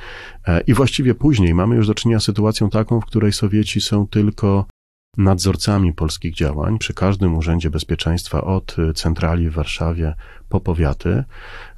[0.67, 4.65] I właściwie później mamy już do czynienia z sytuacją taką, w której Sowieci są tylko
[5.17, 10.13] nadzorcami polskich działań przy każdym Urzędzie Bezpieczeństwa od centrali w Warszawie
[10.49, 11.23] po powiaty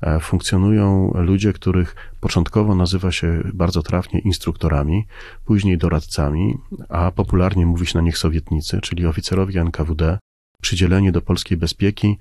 [0.01, 5.07] e, funkcjonują ludzie, których początkowo nazywa się bardzo trafnie instruktorami,
[5.45, 6.57] później doradcami,
[6.89, 10.17] a popularnie mówi się na nich sowietnicy, czyli oficerowie NKWD,
[10.61, 12.17] przydzieleni do polskiej bezpieki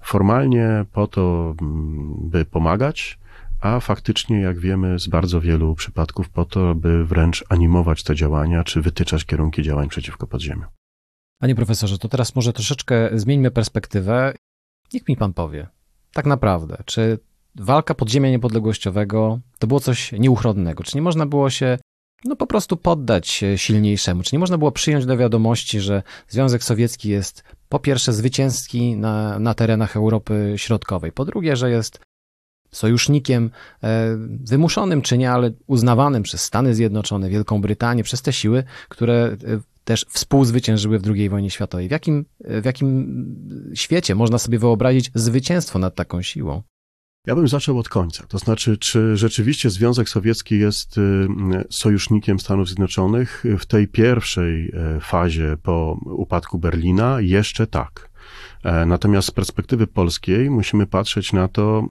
[0.00, 3.18] formalnie po to, mm, by pomagać,
[3.60, 8.64] a faktycznie, jak wiemy, z bardzo wielu przypadków po to, by wręcz animować te działania,
[8.64, 10.64] czy wytyczać kierunki działań przeciwko podziemiu.
[11.40, 14.34] Panie profesorze, to teraz może troszeczkę zmieńmy perspektywę.
[14.92, 15.66] Niech mi pan powie,
[16.12, 17.18] tak naprawdę, czy
[17.54, 20.84] walka podziemia niepodległościowego to było coś nieuchronnego?
[20.84, 21.78] Czy nie można było się
[22.24, 24.22] no po prostu poddać silniejszemu?
[24.22, 29.38] Czy nie można było przyjąć do wiadomości, że Związek Sowiecki jest po pierwsze zwycięski na,
[29.38, 32.00] na terenach Europy Środkowej, po drugie, że jest
[32.70, 33.50] sojusznikiem
[33.82, 39.14] e, wymuszonym czy nie, ale uznawanym przez Stany Zjednoczone, Wielką Brytanię, przez te siły, które
[39.14, 39.36] e,
[39.84, 41.88] też współzwyciężyły w II wojnie światowej.
[41.88, 46.62] W jakim, w jakim świecie można sobie wyobrazić zwycięstwo nad taką siłą?
[47.26, 48.26] Ja bym zaczął od końca.
[48.26, 51.00] To znaczy, czy rzeczywiście Związek Sowiecki jest y,
[51.70, 57.20] sojusznikiem Stanów Zjednoczonych w tej pierwszej e, fazie po upadku Berlina?
[57.20, 58.08] Jeszcze tak.
[58.86, 61.88] Natomiast z perspektywy polskiej musimy patrzeć na to,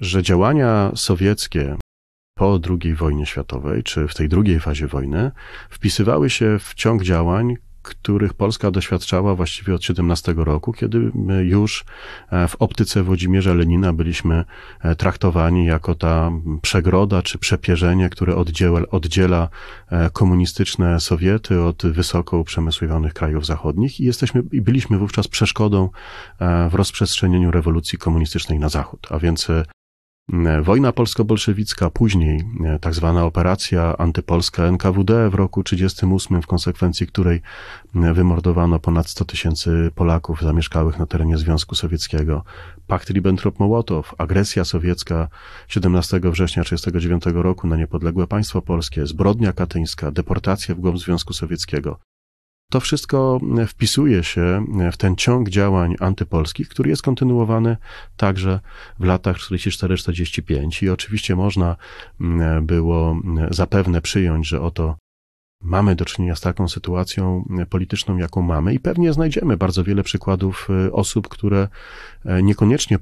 [0.00, 1.76] że działania sowieckie
[2.34, 5.30] po II wojnie światowej, czy w tej drugiej fazie wojny,
[5.70, 11.84] wpisywały się w ciąg działań, których Polska doświadczała właściwie od 17 roku, kiedy już
[12.30, 14.44] e, w optyce Włodzimierza Lenina byliśmy
[14.80, 16.30] e, traktowani jako ta
[16.62, 19.48] przegroda czy przepierzenie, które oddziela, oddziela
[19.90, 25.90] e, komunistyczne Sowiety od wysoko uprzemysłowionych krajów zachodnich i jesteśmy i byliśmy wówczas przeszkodą
[26.70, 29.06] w rozprzestrzenieniu rewolucji komunistycznej na zachód.
[29.10, 29.48] A więc
[30.62, 37.42] Wojna polsko-bolszewicka, później e, tak zwana operacja antypolska NKWD w roku 1938, w konsekwencji której
[37.94, 42.44] e, wymordowano ponad 100 tysięcy Polaków zamieszkałych na terenie Związku Sowieckiego,
[42.86, 45.28] pakt Ribbentrop-Mołotow, agresja sowiecka
[45.68, 51.98] 17 września 1939 roku na niepodległe państwo polskie, zbrodnia katyńska, deportacja w głąb Związku Sowieckiego,
[52.70, 57.76] to wszystko wpisuje się w ten ciąg działań antypolskich, który jest kontynuowany
[58.16, 58.60] także
[58.98, 61.76] w latach 44-45 i oczywiście można
[62.20, 63.16] mm, było
[63.50, 64.96] zapewne przyjąć, że oto
[65.64, 70.02] mamy do czynienia z taką sytuacją e, polityczną, jaką mamy, i pewnie znajdziemy bardzo wiele
[70.02, 71.68] przykładów e, osób, które
[72.24, 72.98] e, niekoniecznie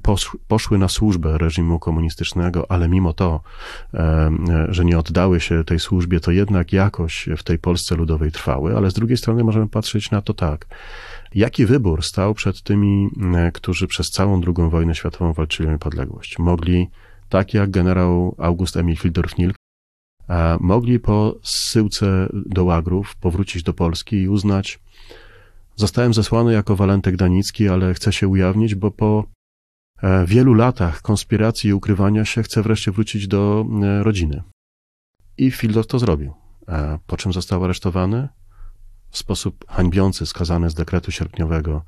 [0.47, 3.41] poszły na służbę reżimu komunistycznego, ale mimo to,
[4.69, 8.91] że nie oddały się tej służbie, to jednak jakoś w tej Polsce ludowej trwały, ale
[8.91, 10.65] z drugiej strony możemy patrzeć na to tak.
[11.35, 13.09] Jaki wybór stał przed tymi,
[13.53, 16.39] którzy przez całą II wojnę światową walczyli o niepodległość?
[16.39, 16.89] Mogli,
[17.29, 19.62] tak jak generał August Emil Fildorf-Nilk,
[20.59, 24.79] mogli po zsyłce do łagrów powrócić do Polski i uznać,
[25.75, 29.25] zostałem zesłany jako Walentek Danicki, ale chcę się ujawnić, bo po
[30.01, 34.43] e, wielu latach konspiracji i ukrywania się chcę wreszcie wrócić do e, rodziny.
[35.37, 36.33] I Fildorf to zrobił.
[37.07, 38.29] Po czym został aresztowany,
[39.13, 41.81] w sposób hańbiący skazany z dekretu sierpniowego,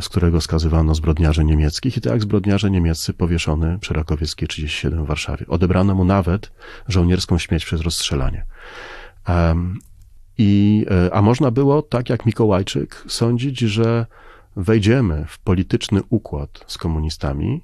[0.00, 5.46] z którego skazywano zbrodniarzy niemieckich i tak zbrodniarze niemieccy powieszony przy Rakowieckiej 37 w Warszawie.
[5.48, 6.52] Odebrano mu nawet
[6.88, 8.46] żołnierską śmierć przez rozstrzelanie.
[9.28, 9.78] Um,
[10.38, 14.06] i, e, a można było, tak jak Mikołajczyk, sądzić, że
[14.56, 17.62] wejdziemy w polityczny układ z komunistami,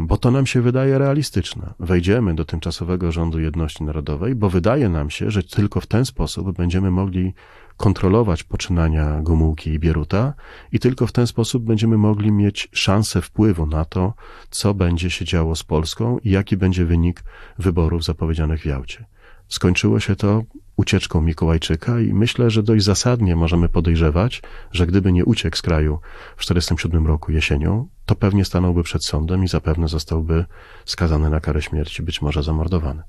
[0.00, 1.74] bo to nam się wydaje realistyczne.
[1.78, 6.56] Wejdziemy do tymczasowego rządu jedności narodowej, bo wydaje nam się, że tylko w ten sposób
[6.56, 7.34] będziemy mogli
[7.80, 10.34] kontrolować poczynania Gomułki i Bieruta
[10.72, 14.14] i tylko w ten sposób będziemy mogli mieć szansę wpływu na to,
[14.50, 17.24] co będzie się działo z Polską i jaki będzie wynik
[17.58, 19.04] wyborów zapowiedzianych w Jałcie.
[19.48, 20.42] Skończyło się to
[20.76, 25.98] ucieczką Mikołajczyka i myślę, że dość zasadnie możemy podejrzewać, że gdyby nie uciekł z kraju
[26.36, 30.44] w 1947 roku jesienią, to pewnie stanąłby przed sądem i zapewne zostałby
[30.84, 33.02] skazany na karę śmierci, być może zamordowany.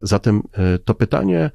[0.00, 1.50] Zatem e, to pytanie,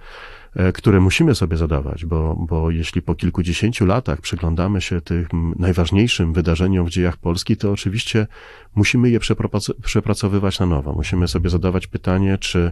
[0.74, 5.28] które musimy sobie zadawać, bo, bo jeśli po kilkudziesięciu latach przyglądamy się tym
[5.60, 8.28] najważniejszym wydarzeniom w dziejach Polski, to oczywiście
[8.76, 9.20] musimy je
[9.84, 10.94] przepracowywać na nowo.
[10.94, 12.72] Musimy sobie zadawać pytanie, czy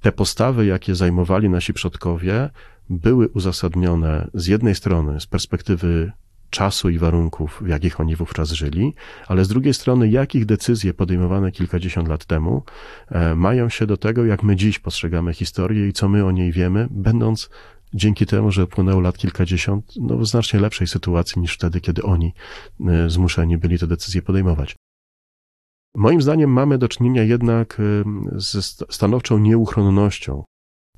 [0.00, 2.50] te postawy, jakie zajmowali nasi przodkowie,
[2.90, 6.12] były uzasadnione z jednej strony z perspektywy
[6.52, 8.94] czasu i warunków, w jakich oni wówczas żyli,
[9.26, 12.62] ale z drugiej strony, jakich decyzje podejmowane kilkadziesiąt lat temu
[13.10, 16.52] e, mają się do tego, jak my dziś postrzegamy historię i co my o niej
[16.52, 17.50] wiemy, będąc
[17.94, 22.34] dzięki temu, że upłynęło lat kilkadziesiąt, no w znacznie lepszej sytuacji niż wtedy, kiedy oni
[22.80, 24.76] e, zmuszeni byli te decyzje podejmować.
[25.94, 28.04] Moim zdaniem mamy do czynienia jednak e,
[28.40, 30.44] ze stanowczą nieuchronnością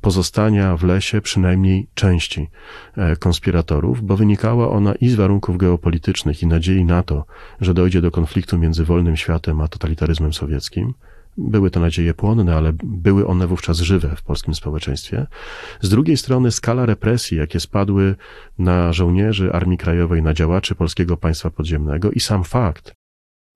[0.04, 2.50] pozostania w lesie przynajmniej części
[2.96, 7.24] e, konspiratorów, bo wynikała ona i z warunków geopolitycznych i nadziei na to,
[7.60, 10.94] że dojdzie do konfliktu między wolnym światem a totalitaryzmem sowieckim.
[11.38, 15.26] Były to nadzieje płonne, ale były one wówczas żywe w polskim społeczeństwie.
[15.80, 18.14] Z drugiej strony skala represji, jakie spadły
[18.58, 22.92] na żołnierzy Armii Krajowej, na działaczy polskiego państwa podziemnego i sam fakt,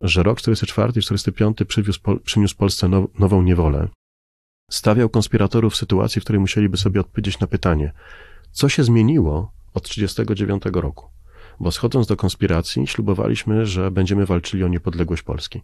[0.02, 3.88] że rok 44 i 45 przywiózł, przyniósł Polsce now, nową niewolę,
[4.70, 7.92] stawiał konspiratorów w sytuacji, w której musieliby sobie odpowiedzieć na pytanie,
[8.52, 11.06] co się zmieniło od 1939 roku.
[11.60, 15.62] Bo schodząc do konspiracji, ślubowaliśmy, że będziemy walczyli o niepodległość Polski.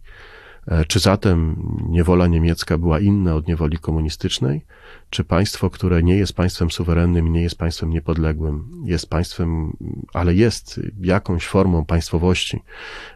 [0.67, 1.55] E, czy zatem
[1.89, 4.65] niewola niemiecka była inna od niewoli komunistycznej?
[5.09, 9.77] Czy państwo, które nie jest państwem suwerennym nie jest państwem niepodległym, jest państwem,
[10.13, 12.61] ale jest jakąś formą państwowości?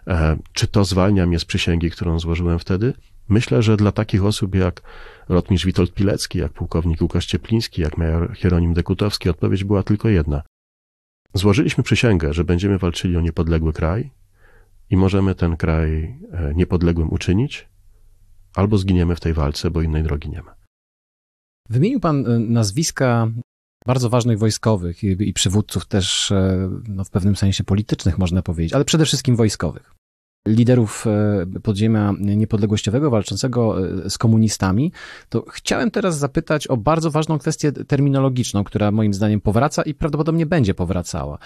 [0.08, 2.94] E, czy to zwalnia mnie z przysięgi, którą złożyłem wtedy?
[3.30, 4.82] Myślę, że dla takich osób jak
[5.30, 10.42] rotmistrz Witold Pilecki, jak pułkownik Łukasz Ciepliński, jak major Hieronim Dekutowski, odpowiedź była tylko jedna.
[11.34, 14.12] Złożyliśmy przysięgę, że będziemy walczyli o niepodległy kraj
[14.90, 17.68] i możemy ten kraj e, niepodległym uczynić,
[18.56, 20.56] albo zginiemy w tej walce, bo innej drogi nie ma.
[21.70, 23.32] Wymienił pan e, nazwiska
[23.86, 28.86] bardzo ważnych wojskowych i, przywódców też e, no, w pewnym sensie politycznych, można powiedzieć, ale
[28.86, 29.99] przede wszystkim wojskowych
[30.48, 34.92] liderów e, podziemia niepodległościowego walczącego e, z komunistami,
[35.30, 40.46] to chciałem teraz zapytać o bardzo ważną kwestię terminologiczną, która moim zdaniem powraca i prawdopodobnie
[40.46, 41.38] będzie powracała.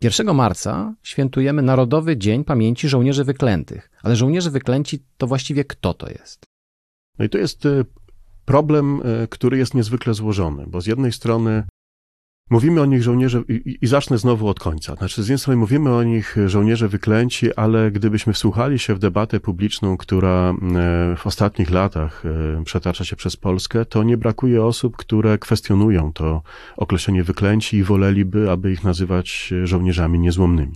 [0.00, 6.08] 1 marca świętujemy Narodowy Dzień Pamięci Żołnierzy Wyklętych, ale żołnierze wyklęci to właściwie kto to
[6.08, 6.44] jest?
[7.18, 7.84] No i to jest e,
[8.44, 11.64] problem, który jest niezwykle złożony, bo z jednej strony
[12.50, 14.94] Mówimy o nich żołnierze, i, i, zacznę znowu od końca.
[14.94, 19.40] Znaczy, z jednej strony mówimy o nich żołnierze wyklęci, ale gdybyśmy wsłuchali się w debatę
[19.40, 20.54] publiczną, która e,
[21.16, 26.42] w ostatnich latach e, przetacza się przez Polskę, to nie brakuje osób, które kwestionują to
[26.76, 30.74] określenie wyklęci i woleliby, aby ich nazywać żołnierzami niezłomnymi.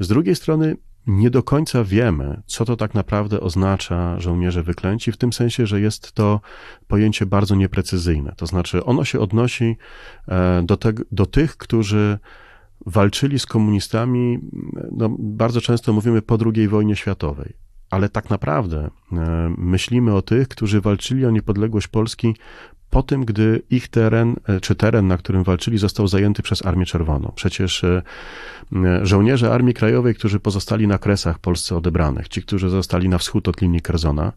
[0.00, 5.16] Z drugiej strony nie do końca wiemy, co to tak naprawdę oznacza żołnierze wyklęci, w
[5.16, 6.40] tym sensie, że jest to
[6.88, 8.32] pojęcie bardzo nieprecyzyjne.
[8.36, 9.76] To znaczy, ono się odnosi
[10.28, 12.18] e, do, te, do tych, którzy
[12.86, 14.38] walczyli z komunistami,
[14.92, 17.65] no, bardzo często mówimy po II wojnie światowej.
[17.90, 22.34] Ale tak naprawdę e, myślimy o tych, którzy walczyli o niepodległość Polski
[22.90, 26.86] po tym, gdy ich teren, e, czy teren, na którym walczyli, został zajęty przez Armię
[26.86, 27.32] Czerwoną.
[27.34, 28.02] Przecież e,
[29.02, 33.60] żołnierze Armii Krajowej, którzy pozostali na kresach Polsce odebranych, ci, którzy zostali na wschód od
[33.60, 34.32] linii Kerzona,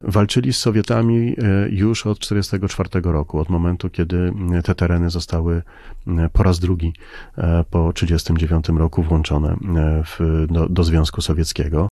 [0.00, 1.36] walczyli z Sowietami
[1.70, 4.32] już od 1944 roku, od momentu, kiedy
[4.64, 5.62] te tereny zostały
[6.32, 6.92] po raz drugi
[7.70, 9.56] po 1939 roku włączone
[10.04, 11.88] w, do, do Związku Sowieckiego.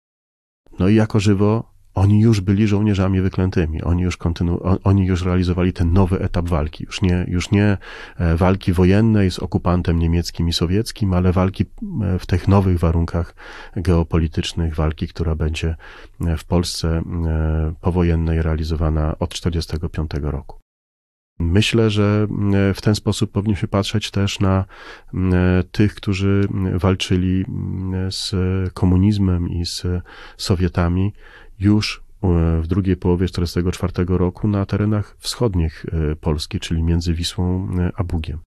[0.80, 5.74] No i jako żywo oni już byli żołnierzami wyklętymi, oni już, kontynu- oni już realizowali
[5.74, 7.78] ten nowy etap walki, już nie, już nie
[8.18, 13.36] e, walki wojennej z okupantem niemieckim i sowieckim, ale walki e, w tych nowych warunkach
[13.76, 15.76] geopolitycznych, walki, która będzie
[16.22, 17.02] e, w Polsce
[17.82, 20.64] powojennej realizowana od 1945 roku.
[21.39, 22.28] Myślę, że
[22.76, 24.65] w ten sposób powinniśmy patrzeć też na
[25.71, 27.45] tych, którzy walczyli
[28.10, 28.34] z
[28.74, 29.84] komunizmem i z
[30.38, 31.13] Sowietami
[31.60, 37.67] już e, w drugiej połowie 1944 roku na terenach wschodnich e, Polski, czyli między Wisłą
[37.80, 38.39] e, a Bugiem.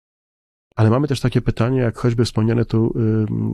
[0.76, 2.94] Ale mamy też takie pytanie, jak choćby wspomniany tu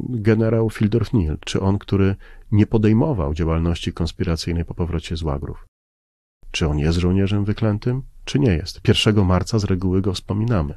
[0.08, 2.16] generał Fildorf-Niel, czy on, który
[2.52, 5.66] nie podejmował działalności konspiracyjnej po powrocie z Łagrów,
[6.50, 8.02] czy on jest żołnierzem wyklętym?
[8.24, 8.80] Czy nie jest.
[8.88, 10.74] 1 marca z reguły go wspominamy.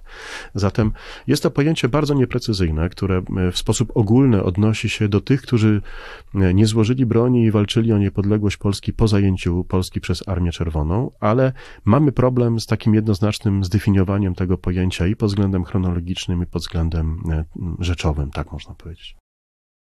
[0.55, 0.91] Zatem
[1.27, 5.81] jest to pojęcie bardzo nieprecyzyjne, które e, w sposób ogólny odnosi się do tych, którzy
[6.35, 11.11] e, nie złożyli broni i walczyli o niepodległość Polski po zajęciu Polski przez Armię Czerwoną,
[11.19, 11.53] ale
[11.85, 17.19] mamy problem z takim jednoznacznym zdefiniowaniem tego pojęcia i pod względem chronologicznym, i pod względem
[17.29, 17.43] e,
[17.79, 19.26] rzeczowym, tak można powiedzieć.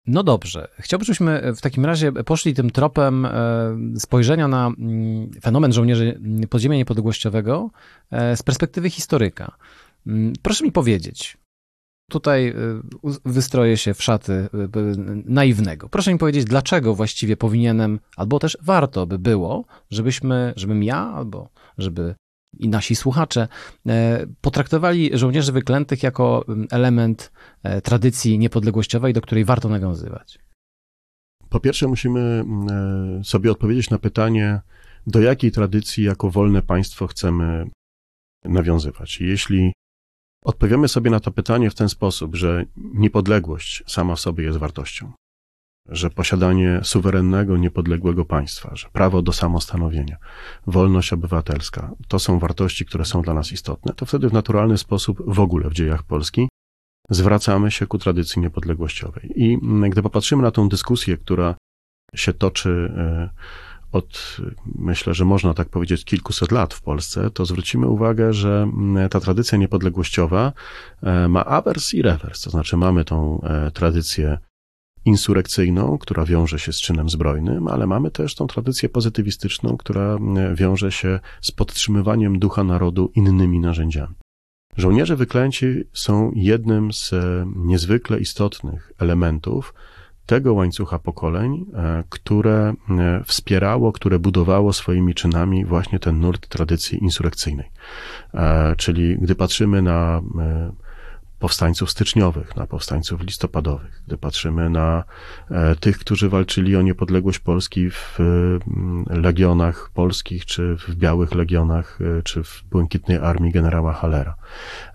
[0.08, 0.68] No dobrze.
[0.78, 3.30] Chciałbym, żebyśmy w takim razie poszli tym tropem e,
[3.98, 7.70] spojrzenia na mm, fenomen żołnierzy podziemia niepodległościowego
[8.10, 9.56] e, z perspektywy historyka.
[10.06, 11.36] Mm, proszę mi powiedzieć,
[12.10, 12.54] tutaj e,
[13.24, 14.48] wystroję się w szaty
[15.24, 15.88] naiwnego.
[15.88, 21.48] Proszę mi powiedzieć, dlaczego właściwie powinienem, albo też warto by było, żebyśmy, żebym ja, albo
[21.78, 22.14] żeby
[22.58, 23.48] i nasi słuchacze
[24.40, 27.32] potraktowali żołnierzy wyklętych jako element
[27.82, 30.38] tradycji niepodległościowej, do której warto nawiązywać?
[31.48, 32.44] Po pierwsze, musimy
[33.24, 34.60] sobie odpowiedzieć na pytanie,
[35.06, 37.70] do jakiej tradycji jako wolne państwo chcemy
[38.44, 39.20] nawiązywać.
[39.20, 39.72] Jeśli
[40.44, 45.12] odpowiemy sobie na to pytanie w ten sposób, że niepodległość sama w sobie jest wartością,
[45.88, 50.16] że posiadanie suwerennego, niepodległego państwa, że prawo do samostanowienia,
[50.66, 55.22] wolność obywatelska to są wartości, które są dla nas istotne, to wtedy w naturalny sposób
[55.26, 56.48] w ogóle w dziejach Polski
[57.10, 59.32] zwracamy się ku tradycji niepodległościowej.
[59.36, 59.58] I
[59.90, 61.54] gdy popatrzymy na tą dyskusję, która
[62.14, 63.30] się toczy e,
[63.92, 64.36] od,
[64.74, 69.20] myślę, że można tak powiedzieć, kilkuset lat w Polsce, to zwrócimy uwagę, że mm, ta
[69.20, 70.52] tradycja niepodległościowa
[71.02, 72.42] e, ma awers i rewers.
[72.42, 74.38] To znaczy, mamy tą e, tradycję
[75.08, 80.54] insurekcyjną, która wiąże się z czynem zbrojnym, ale mamy też tą tradycję pozytywistyczną, która mm,
[80.54, 84.14] wiąże się z podtrzymywaniem ducha narodu innymi narzędziami.
[84.76, 89.74] Żołnierze wyklęci są jednym z e, niezwykle istotnych elementów
[90.26, 97.02] tego łańcucha pokoleń, e, które e, wspierało, które budowało swoimi czynami właśnie ten nurt tradycji
[97.02, 97.70] insurekcyjnej.
[98.34, 100.22] E, czyli gdy patrzymy na
[101.38, 105.04] powstańców styczniowych, na powstańców listopadowych, gdy patrzymy na
[105.80, 108.18] tych, którzy walczyli o niepodległość Polski w
[109.06, 114.34] legionach polskich, czy w białych legionach, czy w błękitnej armii generała Halera,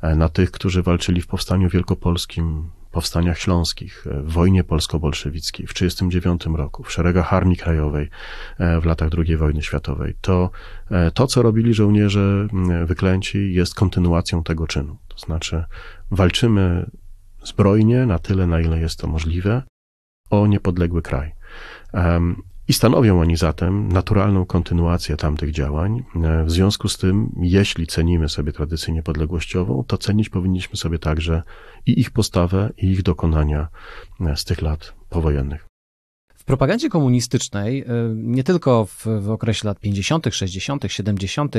[0.01, 6.84] na tych, którzy walczyli w powstaniu wielkopolskim, powstaniach śląskich, w wojnie polsko-bolszewickiej w 1939 roku,
[6.84, 8.10] w szeregach Armii Krajowej
[8.60, 10.49] e, w latach II wojny światowej, to
[10.91, 12.47] e, to, co robili żołnierze
[12.86, 14.97] wyklęci, jest kontynuacją tego czynu.
[15.08, 15.63] To znaczy,
[16.15, 16.91] walczymy
[17.43, 19.63] zbrojnie na tyle, na ile jest to możliwe,
[20.30, 21.32] o niepodległy kraj.
[22.67, 26.04] I stanowią oni zatem naturalną kontynuację tamtych działań.
[26.15, 31.43] E, w związku z tym, jeśli cenimy sobie tradycję niepodległościową, to cenić powinniśmy sobie także
[31.86, 33.67] i ich postawę, i ich dokonania
[34.21, 35.72] e, z tych lat powojennych.
[36.43, 41.56] W propagandzie komunistycznej, e, nie tylko w, w, okresie lat 50., 60., 70.,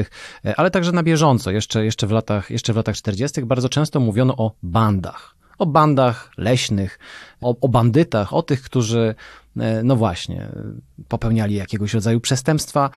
[0.57, 4.37] ale także na bieżąco, jeszcze, jeszcze, w latach, jeszcze w latach 40., bardzo często mówiono
[4.37, 6.99] o bandach o bandach leśnych,
[7.41, 9.15] o, o, bandytach, o tych, którzy,
[9.57, 10.49] e, no właśnie,
[11.09, 12.91] popełniali jakiegoś rodzaju przestępstwa,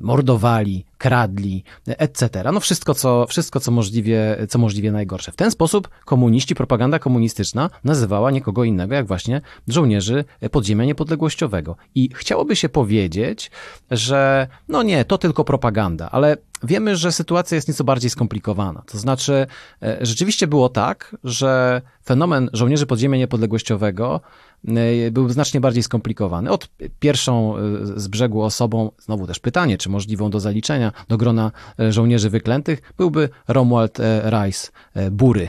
[0.00, 2.28] mordowali, kradli, etc.
[2.52, 5.32] No wszystko, co, wszystko co, możliwie, co możliwie najgorsze.
[5.32, 11.76] W ten sposób komuniści, propaganda komunistyczna nazywała nikogo innego jak właśnie żołnierzy podziemia niepodległościowego.
[11.94, 13.50] I chciałoby się powiedzieć,
[13.90, 18.82] że no nie, to tylko propaganda, ale wiemy, że sytuacja jest nieco bardziej skomplikowana.
[18.86, 19.46] To znaczy,
[19.82, 24.20] e, rzeczywiście było tak, że fenomen żołnierzy podziemia niepodległościowego
[24.68, 26.50] e, był znacznie bardziej skomplikowany.
[26.50, 26.68] Od
[27.00, 27.60] pierwszą e,
[27.96, 31.52] z brzegu osobą, znowu też pytanie, czy możliwą do zaliczenia do grona
[31.90, 34.70] żołnierzy wyklętych, byłby Romuald Rice,
[35.10, 35.48] Bury,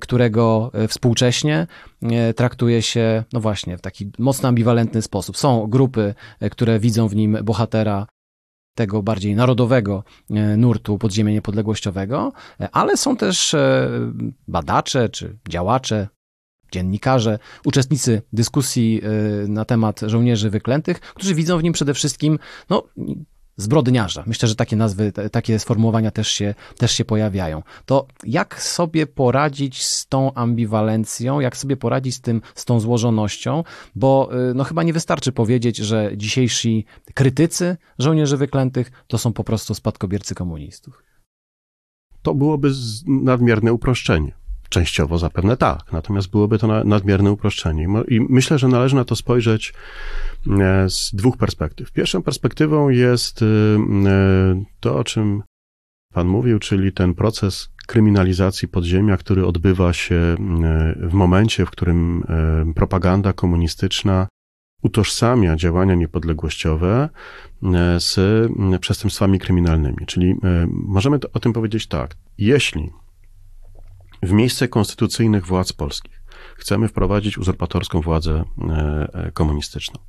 [0.00, 1.66] którego współcześnie
[2.36, 5.36] traktuje się, no właśnie, w taki mocno ambiwalentny sposób.
[5.36, 6.14] Są grupy,
[6.50, 8.06] które widzą w nim bohatera
[8.74, 13.88] tego bardziej narodowego e, nurtu podziemia niepodległościowego, e, ale są też e,
[14.48, 16.08] badacze czy działacze,
[16.72, 19.02] dziennikarze, uczestnicy dyskusji
[19.48, 22.38] na temat żołnierzy wyklętych, którzy widzą w nim przede wszystkim
[22.70, 22.82] no,
[23.62, 24.24] zbrodniarza.
[24.26, 27.62] Myślę, że takie nazwy, takie sformułowania też się, też się pojawiają.
[27.86, 33.64] To jak sobie poradzić z tą ambiwalencją, jak sobie poradzić z tym, z tą złożonością,
[33.94, 39.44] bo y, no chyba nie wystarczy powiedzieć, że dzisiejsi krytycy żołnierzy wyklętych to są po
[39.44, 41.02] prostu spadkobiercy komunistów.
[42.22, 42.70] To byłoby
[43.06, 44.41] nadmierne uproszczenie.
[44.72, 47.88] Częściowo zapewne tak, natomiast byłoby to nadmierne uproszczenie.
[48.08, 49.74] I myślę, że należy na to spojrzeć
[50.60, 51.92] e, z dwóch perspektyw.
[51.92, 53.46] Pierwszą perspektywą jest e,
[54.80, 55.42] to, o czym
[56.14, 60.36] Pan mówił, czyli ten proces kryminalizacji podziemia, który odbywa się e,
[61.08, 62.24] w momencie, w którym
[62.74, 64.28] propaganda komunistyczna
[64.82, 67.08] utożsamia działania niepodległościowe
[67.98, 68.16] z
[68.80, 70.06] przestępstwami kryminalnymi.
[70.06, 70.34] Czyli
[70.68, 72.16] możemy o tym powiedzieć tak.
[72.38, 72.90] Jeśli
[74.22, 76.22] w miejsce konstytucyjnych władz polskich
[76.56, 80.00] chcemy wprowadzić uzurpatorską władzę e, e, komunistyczną.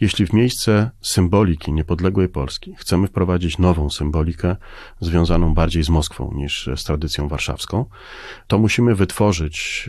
[0.00, 4.56] Jeśli w miejsce symboliki niepodległej Polski chcemy wprowadzić nową symbolikę
[5.00, 7.84] związaną bardziej z Moskwą niż z tradycją warszawską,
[8.46, 9.88] to musimy wytworzyć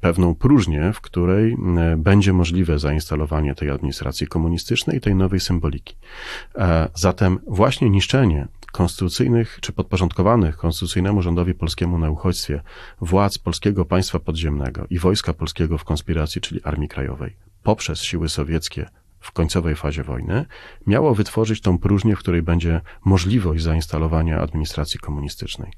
[0.00, 5.96] pewną próżnię, w której e, będzie możliwe zainstalowanie tej administracji komunistycznej i tej nowej symboliki.
[6.94, 12.62] Zatem właśnie niszczenie konstytucyjnych czy podporządkowanych konstytucyjnemu rządowi polskiemu na uchodźstwie
[13.00, 18.88] władz polskiego państwa podziemnego i wojska polskiego w konspiracji, czyli Armii Krajowej, poprzez siły sowieckie
[19.20, 20.46] w końcowej fazie wojny,
[20.86, 25.72] miało wytworzyć tą próżnię, w której będzie możliwość zainstalowania administracji komunistycznej.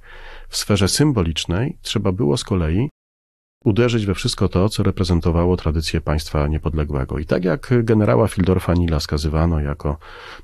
[0.49, 2.91] W sferze symbolicznej trzeba było z kolei
[3.65, 7.19] uderzyć we wszystko to, co reprezentowało tradycję państwa niepodległego.
[7.19, 9.97] I tak jak generała Fildorfa Nila skazywano jako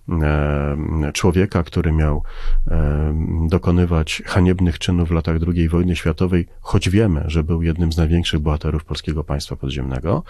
[0.09, 2.23] e, człowieka, który miał
[2.69, 3.15] e,
[3.49, 8.41] dokonywać haniebnych czynów w latach II wojny światowej, choć wiemy, że był jednym z największych
[8.41, 10.23] bohaterów polskiego państwa podziemnego,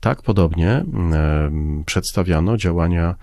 [0.00, 0.84] tak podobnie e,
[1.86, 3.14] przedstawiano działania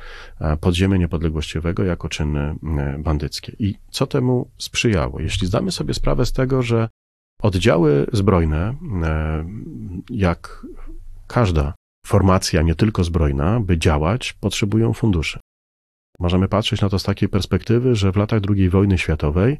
[0.62, 2.56] podziemia niepodległościowego jako czyny
[3.00, 3.56] bandyckie.
[3.60, 5.20] I co temu sprzyjało?
[5.20, 6.90] Jeśli zdamy sobie sprawę z tego, że
[7.44, 9.46] Oddziały zbrojne, e,
[10.10, 10.66] jak
[11.28, 11.74] każda
[12.06, 15.40] formacja, nie tylko zbrojna, by działać, potrzebują funduszy.
[16.20, 19.60] Możemy patrzeć na to z takiej perspektywy, że w latach II wojny światowej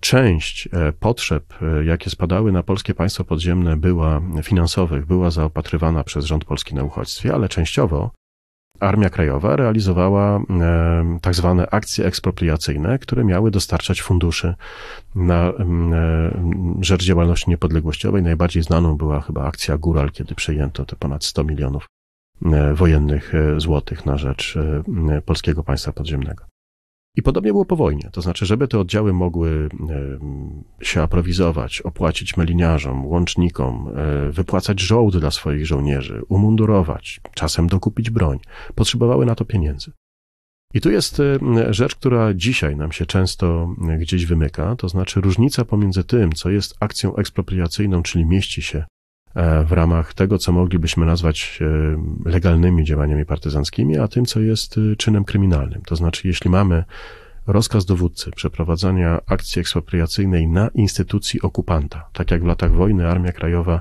[0.00, 6.24] część e, potrzeb, e, jakie spadały na polskie państwo podziemne, była finansowych, była zaopatrywana przez
[6.24, 8.10] rząd polski na uchodźstwie, ale częściowo
[8.82, 14.54] Armia Krajowa realizowała e, tak zwane akcje ekspropriacyjne, które miały dostarczać funduszy
[15.14, 15.52] na e,
[16.80, 18.22] rzecz działalności niepodległościowej.
[18.22, 21.86] Najbardziej znaną była chyba akcja Góral, kiedy przejęto te ponad 100 milionów
[22.44, 24.58] e, wojennych złotych na rzecz
[25.26, 26.51] polskiego państwa podziemnego.
[27.16, 28.10] I podobnie było po wojnie.
[28.12, 29.68] To znaczy, żeby te oddziały mogły
[30.82, 38.38] się aprowizować, opłacić meliniarzom, łącznikom, e, wypłacać żołdy dla swoich żołnierzy, umundurować, czasem dokupić broń,
[38.74, 39.92] potrzebowały na to pieniędzy.
[40.74, 41.38] I tu jest e,
[41.74, 46.76] rzecz, która dzisiaj nam się często gdzieś wymyka, to znaczy różnica pomiędzy tym, co jest
[46.80, 49.01] akcją ekspropriacyjną, czyli mieści się E,
[49.64, 54.96] w ramach tego, co moglibyśmy nazwać e, legalnymi działaniami partyzanckimi, a tym, co jest e,
[54.96, 55.82] czynem kryminalnym.
[55.82, 56.84] To znaczy, jeśli mamy
[57.46, 63.80] rozkaz dowódcy przeprowadzania akcji ekspropriacyjnej na instytucji okupanta, tak jak w latach wojny Armia Krajowa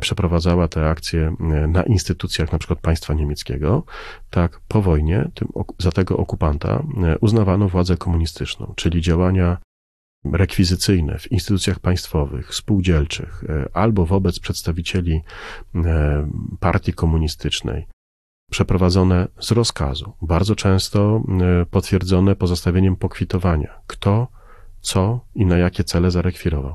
[0.00, 1.36] przeprowadzała te akcje
[1.68, 3.82] na instytucjach przykład państwa niemieckiego,
[4.30, 5.48] tak po wojnie tym,
[5.78, 6.82] za tego okupanta
[7.20, 9.56] uznawano władzę komunistyczną, czyli działania
[10.34, 15.20] rekwizycyjne w instytucjach państwowych, spółdzielczych e, albo wobec przedstawicieli
[15.74, 17.86] e, partii komunistycznej,
[18.50, 21.22] przeprowadzone z rozkazu, bardzo często
[21.62, 24.28] e, potwierdzone pozostawieniem pokwitowania, kto,
[24.80, 26.74] co i na jakie cele zarekwirował.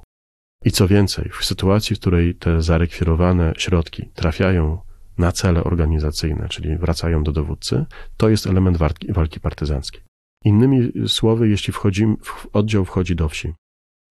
[0.65, 4.77] I co więcej, w sytuacji, w której te zarekwirowane środki trafiają
[5.17, 7.85] na cele organizacyjne, czyli wracają do dowódcy,
[8.17, 10.01] to jest element walki, walki partyzanckiej.
[10.43, 12.05] Innymi słowy, jeśli wchodzi,
[12.53, 13.53] oddział wchodzi do wsi,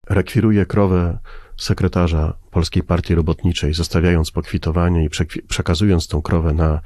[0.09, 1.19] rekwiruje krowę
[1.57, 5.09] sekretarza Polskiej Partii Robotniczej, zostawiając pokwitowanie i
[5.47, 6.81] przekazując tą krowę na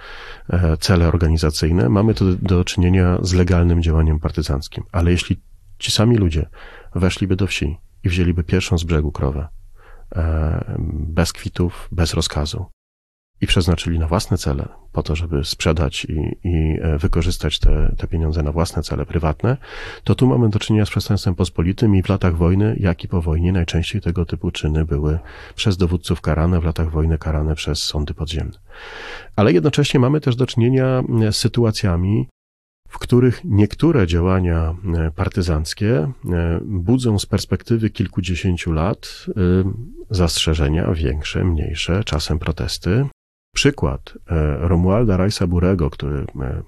[0.50, 4.84] e, cele organizacyjne, mamy tu do czynienia z legalnym działaniem partyzanckim.
[4.92, 5.40] Ale jeśli
[5.80, 6.50] ci sami ludzie
[6.96, 9.48] weszliby do wsi i wzięliby pierwszą z brzegu krowę,
[10.16, 12.66] e, bez kwitów, bez rozkazu,
[13.42, 18.08] i przeznaczyli na własne cele, po to, żeby sprzedać i, i e, wykorzystać te, te
[18.08, 19.58] pieniądze na własne cele prywatne,
[20.04, 23.22] to tu mamy do czynienia z przestępstwem pospolitym i w latach wojny, jak i po
[23.22, 25.20] wojnie, najczęściej tego typu czyny były
[25.56, 28.60] przez dowódców karane, w latach wojny karane przez sądy podziemne.
[29.36, 32.28] Ale jednocześnie mamy też do czynienia z sytuacjami,
[32.90, 36.12] w których niektóre działania e, partyzanckie e,
[36.66, 39.26] budzą z perspektywy kilkudziesięciu lat
[40.10, 43.06] zastrzeżenia większe, mniejsze, czasem protesty,
[43.58, 46.62] Przykład e, Romualda Rajsa Burego, który e,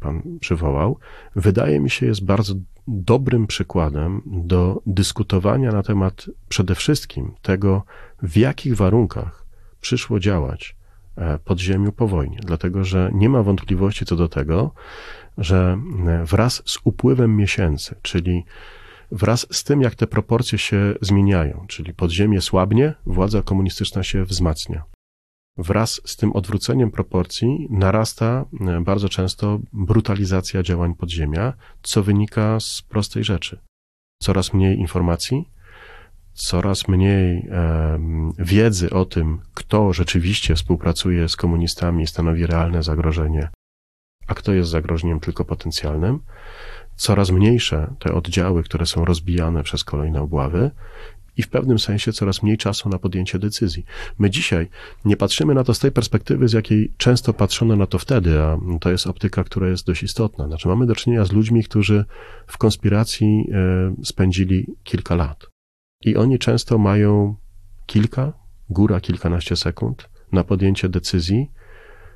[0.00, 0.98] pan przywołał,
[1.36, 2.54] wydaje mi się jest bardzo
[2.88, 7.82] dobrym przykładem do dyskutowania na temat przede wszystkim tego,
[8.22, 9.46] w jakich warunkach
[9.80, 10.76] przyszło działać
[11.16, 14.70] e, podziemiu po wojnie, dlatego że nie ma wątpliwości co do tego,
[15.38, 15.78] że
[16.24, 18.44] wraz z upływem miesięcy, czyli
[19.12, 24.94] wraz z tym, jak te proporcje się zmieniają, czyli podziemie słabnie, władza komunistyczna się wzmacnia
[25.56, 31.52] wraz z tym odwróceniem proporcji narasta e, bardzo często brutalizacja działań podziemia,
[31.82, 33.60] co wynika z prostej rzeczy.
[34.22, 35.48] Coraz mniej informacji,
[36.32, 37.48] coraz mniej
[38.38, 43.48] wiedzy o tym, kto rzeczywiście współpracuje z komunistami i stanowi realne zagrożenie,
[44.26, 46.20] a kto jest zagrożeniem tylko potencjalnym,
[46.96, 50.70] coraz mniejsze te oddziały, które są rozbijane przez kolejne obławy
[51.36, 53.84] i w pewnym sensie coraz mniej czasu na podjęcie decyzji.
[54.18, 54.68] My dzisiaj
[55.04, 58.58] nie patrzymy na to z tej perspektywy, z jakiej często patrzono na to wtedy, a
[58.80, 60.46] to jest optyka, która jest dość istotna.
[60.46, 62.04] Znaczy, mamy do czynienia z ludźmi, którzy
[62.46, 65.46] w konspiracji e, spędzili kilka lat.
[66.04, 67.36] I oni często mają
[67.86, 68.32] kilka,
[68.70, 71.50] góra kilkanaście sekund na podjęcie decyzji,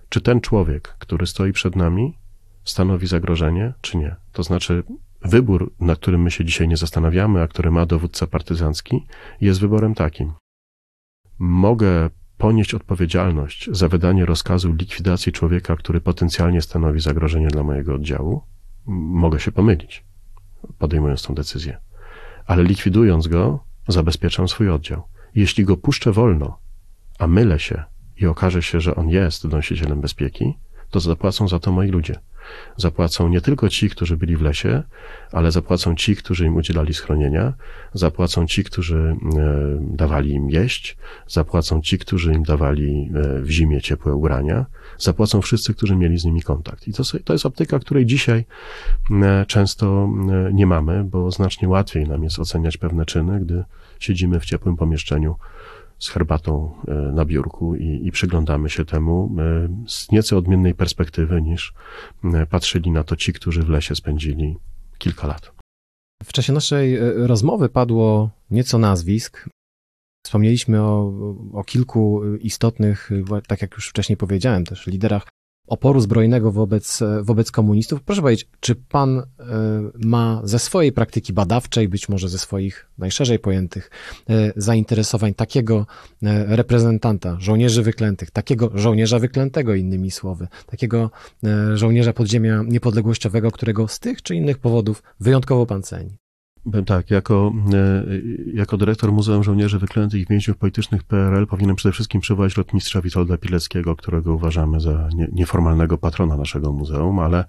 [0.08, 2.18] czy ten człowiek, który stoi przed nami,
[2.64, 4.16] stanowi zagrożenie, czy nie.
[4.32, 4.82] To znaczy,
[5.22, 9.06] Wybór, na którym my się dzisiaj nie zastanawiamy, a który ma dowódca partyzancki,
[9.40, 10.32] jest wyborem takim.
[11.38, 18.42] Mogę ponieść odpowiedzialność za wydanie rozkazu likwidacji człowieka, który potencjalnie stanowi zagrożenie dla mojego oddziału,
[18.86, 20.04] mogę się pomylić,
[20.78, 21.78] podejmując tą decyzję.
[22.46, 25.02] Ale likwidując go, zabezpieczam swój oddział.
[25.34, 26.58] Jeśli go puszczę wolno,
[27.18, 27.84] a mylę się
[28.16, 30.58] i okaże się, że on jest nosicielem bezpieki,
[30.90, 32.20] to zapłacą za to moi ludzie.
[32.76, 34.82] Zapłacą nie tylko ci, którzy byli w lesie,
[35.32, 37.54] ale zapłacą ci, którzy im udzielali schronienia,
[37.92, 40.96] zapłacą ci, którzy e, dawali im jeść,
[41.26, 44.66] zapłacą ci, którzy im dawali e, w zimie ciepłe ubrania,
[44.98, 46.88] zapłacą wszyscy, którzy mieli z nimi kontakt.
[46.88, 48.44] I to, to jest optyka, której dzisiaj
[49.10, 50.08] e, często
[50.52, 53.64] nie mamy, bo znacznie łatwiej nam jest oceniać pewne czyny, gdy
[53.98, 55.36] siedzimy w ciepłym pomieszczeniu
[55.98, 61.42] z herbatą e, na biurku i, i przyglądamy się temu e, z nieco odmiennej perspektywy
[61.42, 61.72] niż
[62.24, 64.56] e, patrzyli na to ci, którzy w lesie spędzili
[64.98, 65.52] kilka lat.
[66.24, 69.48] W czasie naszej rozmowy padło nieco nazwisk.
[70.26, 71.12] Wspomnieliśmy o,
[71.52, 73.10] o kilku istotnych,
[73.46, 75.28] tak jak już wcześniej powiedziałem, też liderach
[75.68, 78.02] oporu zbrojnego wobec, wobec komunistów.
[78.02, 79.24] Proszę powiedzieć, czy pan e,
[80.04, 83.90] ma ze swojej praktyki badawczej, być może ze swoich najszerzej pojętych
[84.30, 85.86] e, zainteresowań takiego
[86.22, 91.10] e, reprezentanta żołnierzy wyklętych, takiego żołnierza wyklętego innymi słowy, takiego
[91.74, 96.27] żołnierza podziemia niepodległościowego, którego z tych czy innych powodów wyjątkowo pan ceni?
[96.86, 98.04] Tak, jako, e,
[98.54, 103.36] jako dyrektor Muzeum Żołnierzy Wyklętych i Więźniów Politycznych PRL powinienem przede wszystkim przywołać lotmistrza Witolda
[103.36, 107.44] Pileckiego, którego uważamy za nie, nieformalnego patrona naszego muzeum, ale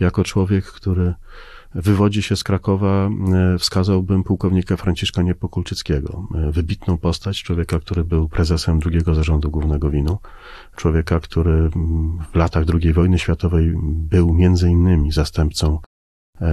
[0.00, 1.14] jako człowiek, który
[1.74, 6.28] wywodzi się z Krakowa, e, wskazałbym pułkownika Franciszka Niepokulczyckiego.
[6.34, 10.18] E, wybitną postać, człowieka, który był prezesem drugiego zarządu głównego winu,
[10.76, 11.70] człowieka, który
[12.32, 15.78] w latach II wojny światowej był między innymi zastępcą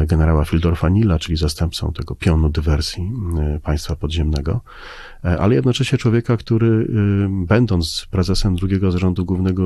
[0.08, 4.62] generała Fildorfa Nila, czyli zastępcą tego pionu dywersji e, państwa podziemnego,
[5.26, 6.88] e, ale jednocześnie człowieka, który
[7.30, 9.64] będąc prezesem drugiego zarządu głównego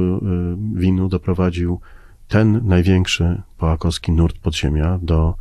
[0.74, 1.80] winu doprowadził
[2.28, 5.36] ten największy połakowski nurt podziemia do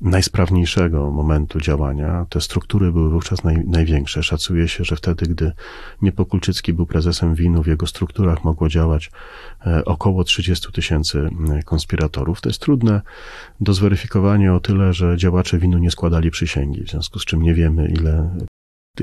[0.00, 2.26] najsprawniejszego momentu działania.
[2.28, 4.22] Te struktury były wówczas naj, największe.
[4.22, 5.52] Szacuje się, że wtedy, gdy
[6.02, 9.10] Niepokulczycki był prezesem winu, w jego strukturach mogło działać
[9.66, 12.40] e, około 30 tysięcy e, konspiratorów.
[12.40, 13.00] To jest trudne
[13.60, 17.54] do zweryfikowania o tyle, że działacze winu nie składali przysięgi, w związku z czym nie
[17.54, 18.30] wiemy, ile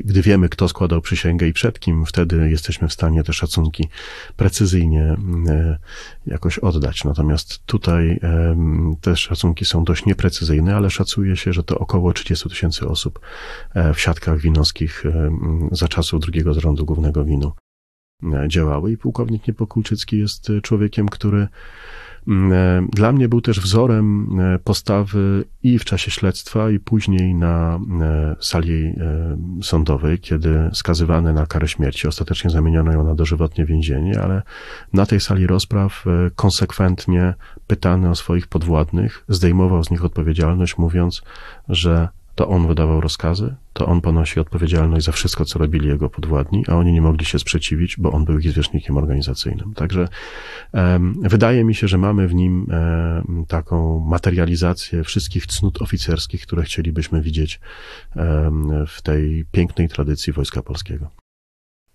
[0.04, 3.89] gdy wiemy, kto składał przysięgę i przed kim, wtedy jesteśmy w stanie te szacunki
[4.36, 5.18] precyzyjnie
[5.48, 5.80] e,
[6.28, 7.04] jakoś oddać.
[7.04, 8.20] Natomiast tutaj
[9.02, 13.20] te szacunki są dość nieprecyzyjne, ale szacuje się, że to około 30 tysięcy osób
[13.74, 15.04] e, w siatkach winowskich
[15.72, 17.52] za czasów drugiego zarządu głównego winu
[18.24, 21.48] e, działały i pułkownik Niepokulczycki jest człowiekiem, który Mm, e,
[22.89, 28.36] dla mnie był też wzorem e, postawy i w czasie śledztwa, i później na e,
[28.39, 28.95] sali
[29.61, 34.41] sądowej, kiedy skazywany na karę śmierci, ostatecznie zamieniono ją na dożywotnie więzienie, ale
[34.93, 36.05] na tej sali rozpraw
[36.36, 37.34] konsekwentnie
[37.67, 41.21] pytany o swoich podwładnych, zdejmował z nich odpowiedzialność, mówiąc,
[41.69, 46.63] że to on wydawał rozkazy, to on ponosi odpowiedzialność za wszystko, co robili jego podwładni,
[46.67, 49.73] a oni nie mogli się sprzeciwić, bo on był ich zwierzchnikiem organizacyjnym.
[49.73, 50.07] Także
[51.21, 52.67] wydaje mi się, że mamy w nim
[53.47, 57.59] taką materializację wszystkich cnót oficerskich, które chcielibyśmy widzieć
[58.88, 61.09] w tej pięknej tradycji Wojska Polskiego.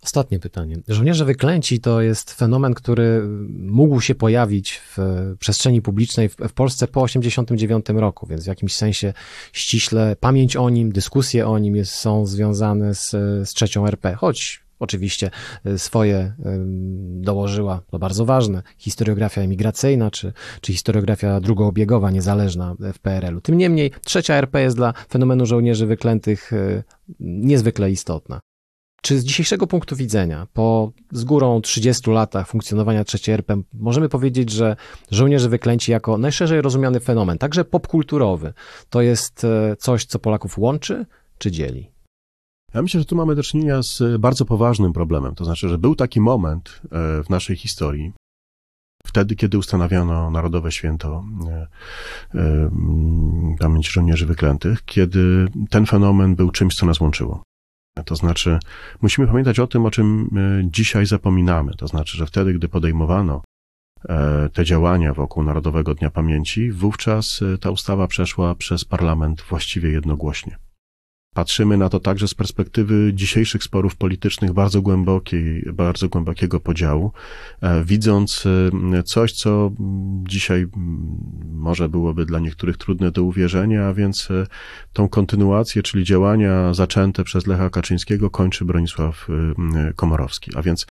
[0.02, 0.76] Ostatnie pytanie.
[0.88, 4.98] Żołnierze wyklęci to jest fenomen, który mógł się pojawić w
[5.38, 9.12] przestrzeni publicznej w, Polsce po 1989 roku, więc w jakimś sensie
[9.52, 13.10] ściśle pamięć o nim, dyskusje o nim jest, są związane z,
[13.48, 15.30] z trzecią RP, choć oczywiście
[15.76, 16.32] swoje
[17.20, 23.40] dołożyła, to bardzo ważne, historiografia emigracyjna czy, czy historiografia drugoobiegowa, niezależna w PRL-u.
[23.40, 26.82] Tym niemniej trzecia RP jest dla fenomenu żołnierzy wyklętych e,
[27.20, 28.40] niezwykle istotna.
[29.02, 34.50] Czy z dzisiejszego punktu widzenia, po z górą 30 latach funkcjonowania III RP, możemy powiedzieć,
[34.50, 34.76] że
[35.10, 38.52] żołnierze wyklęci jako najszerzej rozumiany fenomen, także popkulturowy,
[38.90, 41.06] to jest e, coś, co Polaków łączy
[41.38, 41.90] czy dzieli?
[42.74, 45.34] Ja myślę, że tu mamy do czynienia z bardzo poważnym problemem.
[45.34, 46.88] To znaczy, że był taki moment e,
[47.22, 48.12] w naszej historii,
[49.06, 51.24] wtedy, kiedy ustanawiano Narodowe Święto
[52.34, 52.70] e,
[53.58, 57.42] Pamięci Żołnierzy Wyklętych, kiedy ten fenomen był czymś, co nas łączyło.
[58.04, 58.58] To znaczy,
[59.02, 61.74] musimy pamiętać o tym, o czym e, dzisiaj zapominamy.
[61.74, 63.42] To znaczy, że wtedy, gdy podejmowano
[64.08, 69.90] e, te działania wokół Narodowego Dnia Pamięci, wówczas e, ta ustawa przeszła przez parlament właściwie
[69.90, 70.69] jednogłośnie.
[71.34, 77.12] Patrzymy na to także z perspektywy dzisiejszych sporów politycznych bardzo głębokiej, bardzo głębokiego podziału,
[77.60, 78.44] e, widząc
[78.92, 79.72] e, coś, co
[80.28, 80.66] dzisiaj
[81.52, 84.46] może byłoby dla niektórych trudne do uwierzenia, a więc e,
[84.92, 89.28] tą kontynuację, czyli działania zaczęte przez Lecha Kaczyńskiego kończy Bronisław
[89.96, 90.50] Komorowski.
[90.56, 90.86] A więc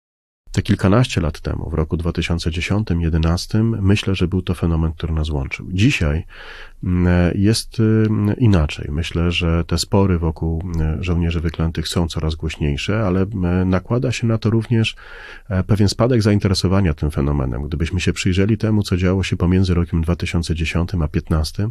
[0.57, 5.67] te kilkanaście lat temu, w roku 2010-2011, myślę, że był to fenomen, który nas łączył.
[5.73, 6.25] Dzisiaj
[6.85, 8.89] mm, jest mm, inaczej.
[8.91, 13.27] Myślę, że te spory wokół mm, żołnierzy wyklętych są coraz głośniejsze, ale
[13.67, 14.97] nakłada się na to również
[15.49, 17.63] e, pewien spadek zainteresowania tym fenomenem.
[17.63, 21.69] Gdybyśmy się przyjrzeli temu, co działo się pomiędzy rokiem 2010 a 2015,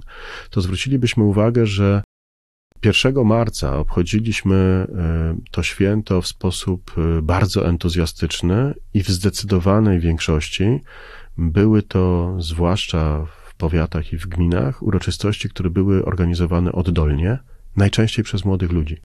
[0.49, 2.03] to zwrócilibyśmy uwagę, że
[2.85, 10.81] 1 marca obchodziliśmy e, to święto w sposób e, bardzo entuzjastyczny i w zdecydowanej większości
[11.37, 17.39] były to, zwłaszcza w powiatach i w gminach, uroczystości, które były organizowane oddolnie,
[17.75, 19.01] najczęściej przez młodych ludzi.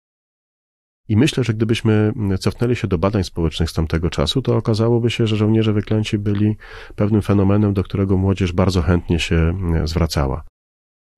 [1.09, 5.27] I myślę, że gdybyśmy cofnęli się do badań społecznych z tamtego czasu, to okazałoby się,
[5.27, 6.55] że żołnierze wyklęci byli
[6.95, 10.43] pewnym fenomenem, do którego młodzież bardzo chętnie się zwracała.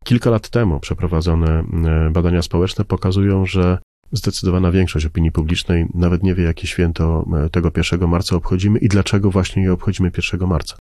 [0.09, 3.77] Kilka lat temu przeprowadzone e, badania społeczne pokazują, że
[4.11, 8.87] zdecydowana większość opinii publicznej nawet nie wie, jakie święto e, tego 1 marca obchodzimy i
[8.87, 10.77] dlaczego właśnie je obchodzimy 1 marca.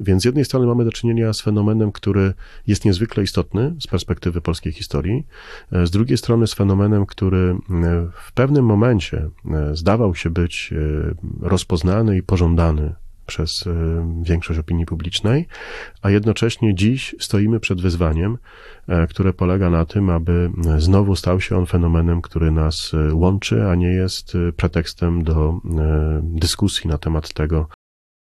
[0.00, 2.34] Więc z jednej strony mamy do czynienia z fenomenem, który
[2.66, 5.26] jest niezwykle istotny z perspektywy polskiej historii,
[5.72, 7.56] e, z drugiej strony z fenomenem, który
[8.12, 9.30] w pewnym momencie
[9.72, 10.74] zdawał się być
[11.40, 12.94] rozpoznany i pożądany
[13.32, 13.72] przez e,
[14.22, 15.46] większość opinii publicznej,
[16.02, 18.38] a jednocześnie dziś stoimy przed wyzwaniem,
[18.88, 23.66] e, które polega na tym, aby znowu stał się on fenomenem, który nas e, łączy,
[23.66, 25.60] a nie jest pretekstem do
[26.22, 27.68] dyskusji na temat tego,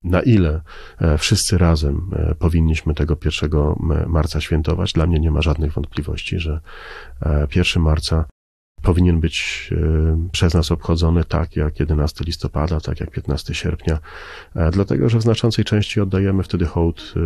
[0.04, 0.62] na ile
[1.18, 3.52] wszyscy razem powinniśmy tego 1
[4.08, 4.94] marca świętować.
[4.94, 6.60] Dla mnie nie ma żadnych wątpliwości, że
[7.56, 8.26] 1 marca
[8.84, 14.00] powinien być e, przez nas obchodzony tak jak 11 listopada, tak jak 15 sierpnia,
[14.56, 17.20] e, dlatego że w znaczącej części oddajemy wtedy hołd e,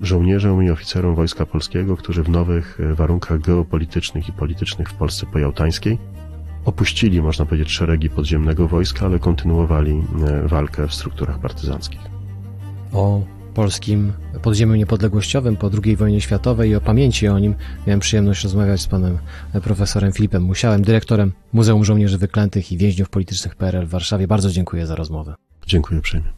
[0.00, 5.98] żołnierzom i oficerom Wojska Polskiego, którzy w nowych warunkach geopolitycznych i politycznych w Polsce pojałtańskiej
[6.64, 10.02] opuścili, można powiedzieć, szeregi podziemnego wojska, ale kontynuowali
[10.44, 12.00] walkę w strukturach partyzanckich.
[12.92, 13.22] O
[13.54, 17.54] polskim podziemiu niepodległościowym po II wojnie światowej i o pamięci o nim
[17.86, 19.18] miałem przyjemność rozmawiać z panem
[19.62, 24.26] profesorem Filipem Musiałem, dyrektorem Muzeum Żołnierzy Wyklętych i Więźniów Politycznych PRL w Warszawie.
[24.26, 25.34] Bardzo dziękuję za rozmowę.
[25.66, 26.28] Dziękuję uprzejmie.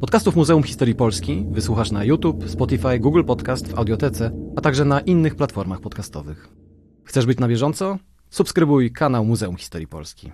[0.00, 5.00] Podcastów Muzeum Historii Polski wysłuchasz na YouTube, Spotify, Google Podcast, w Audiotece, a także na
[5.00, 6.48] innych platformach podcastowych.
[7.04, 7.98] Chcesz być na bieżąco?
[8.30, 10.32] Subskrybuj kanał Muzeum Historii Polski.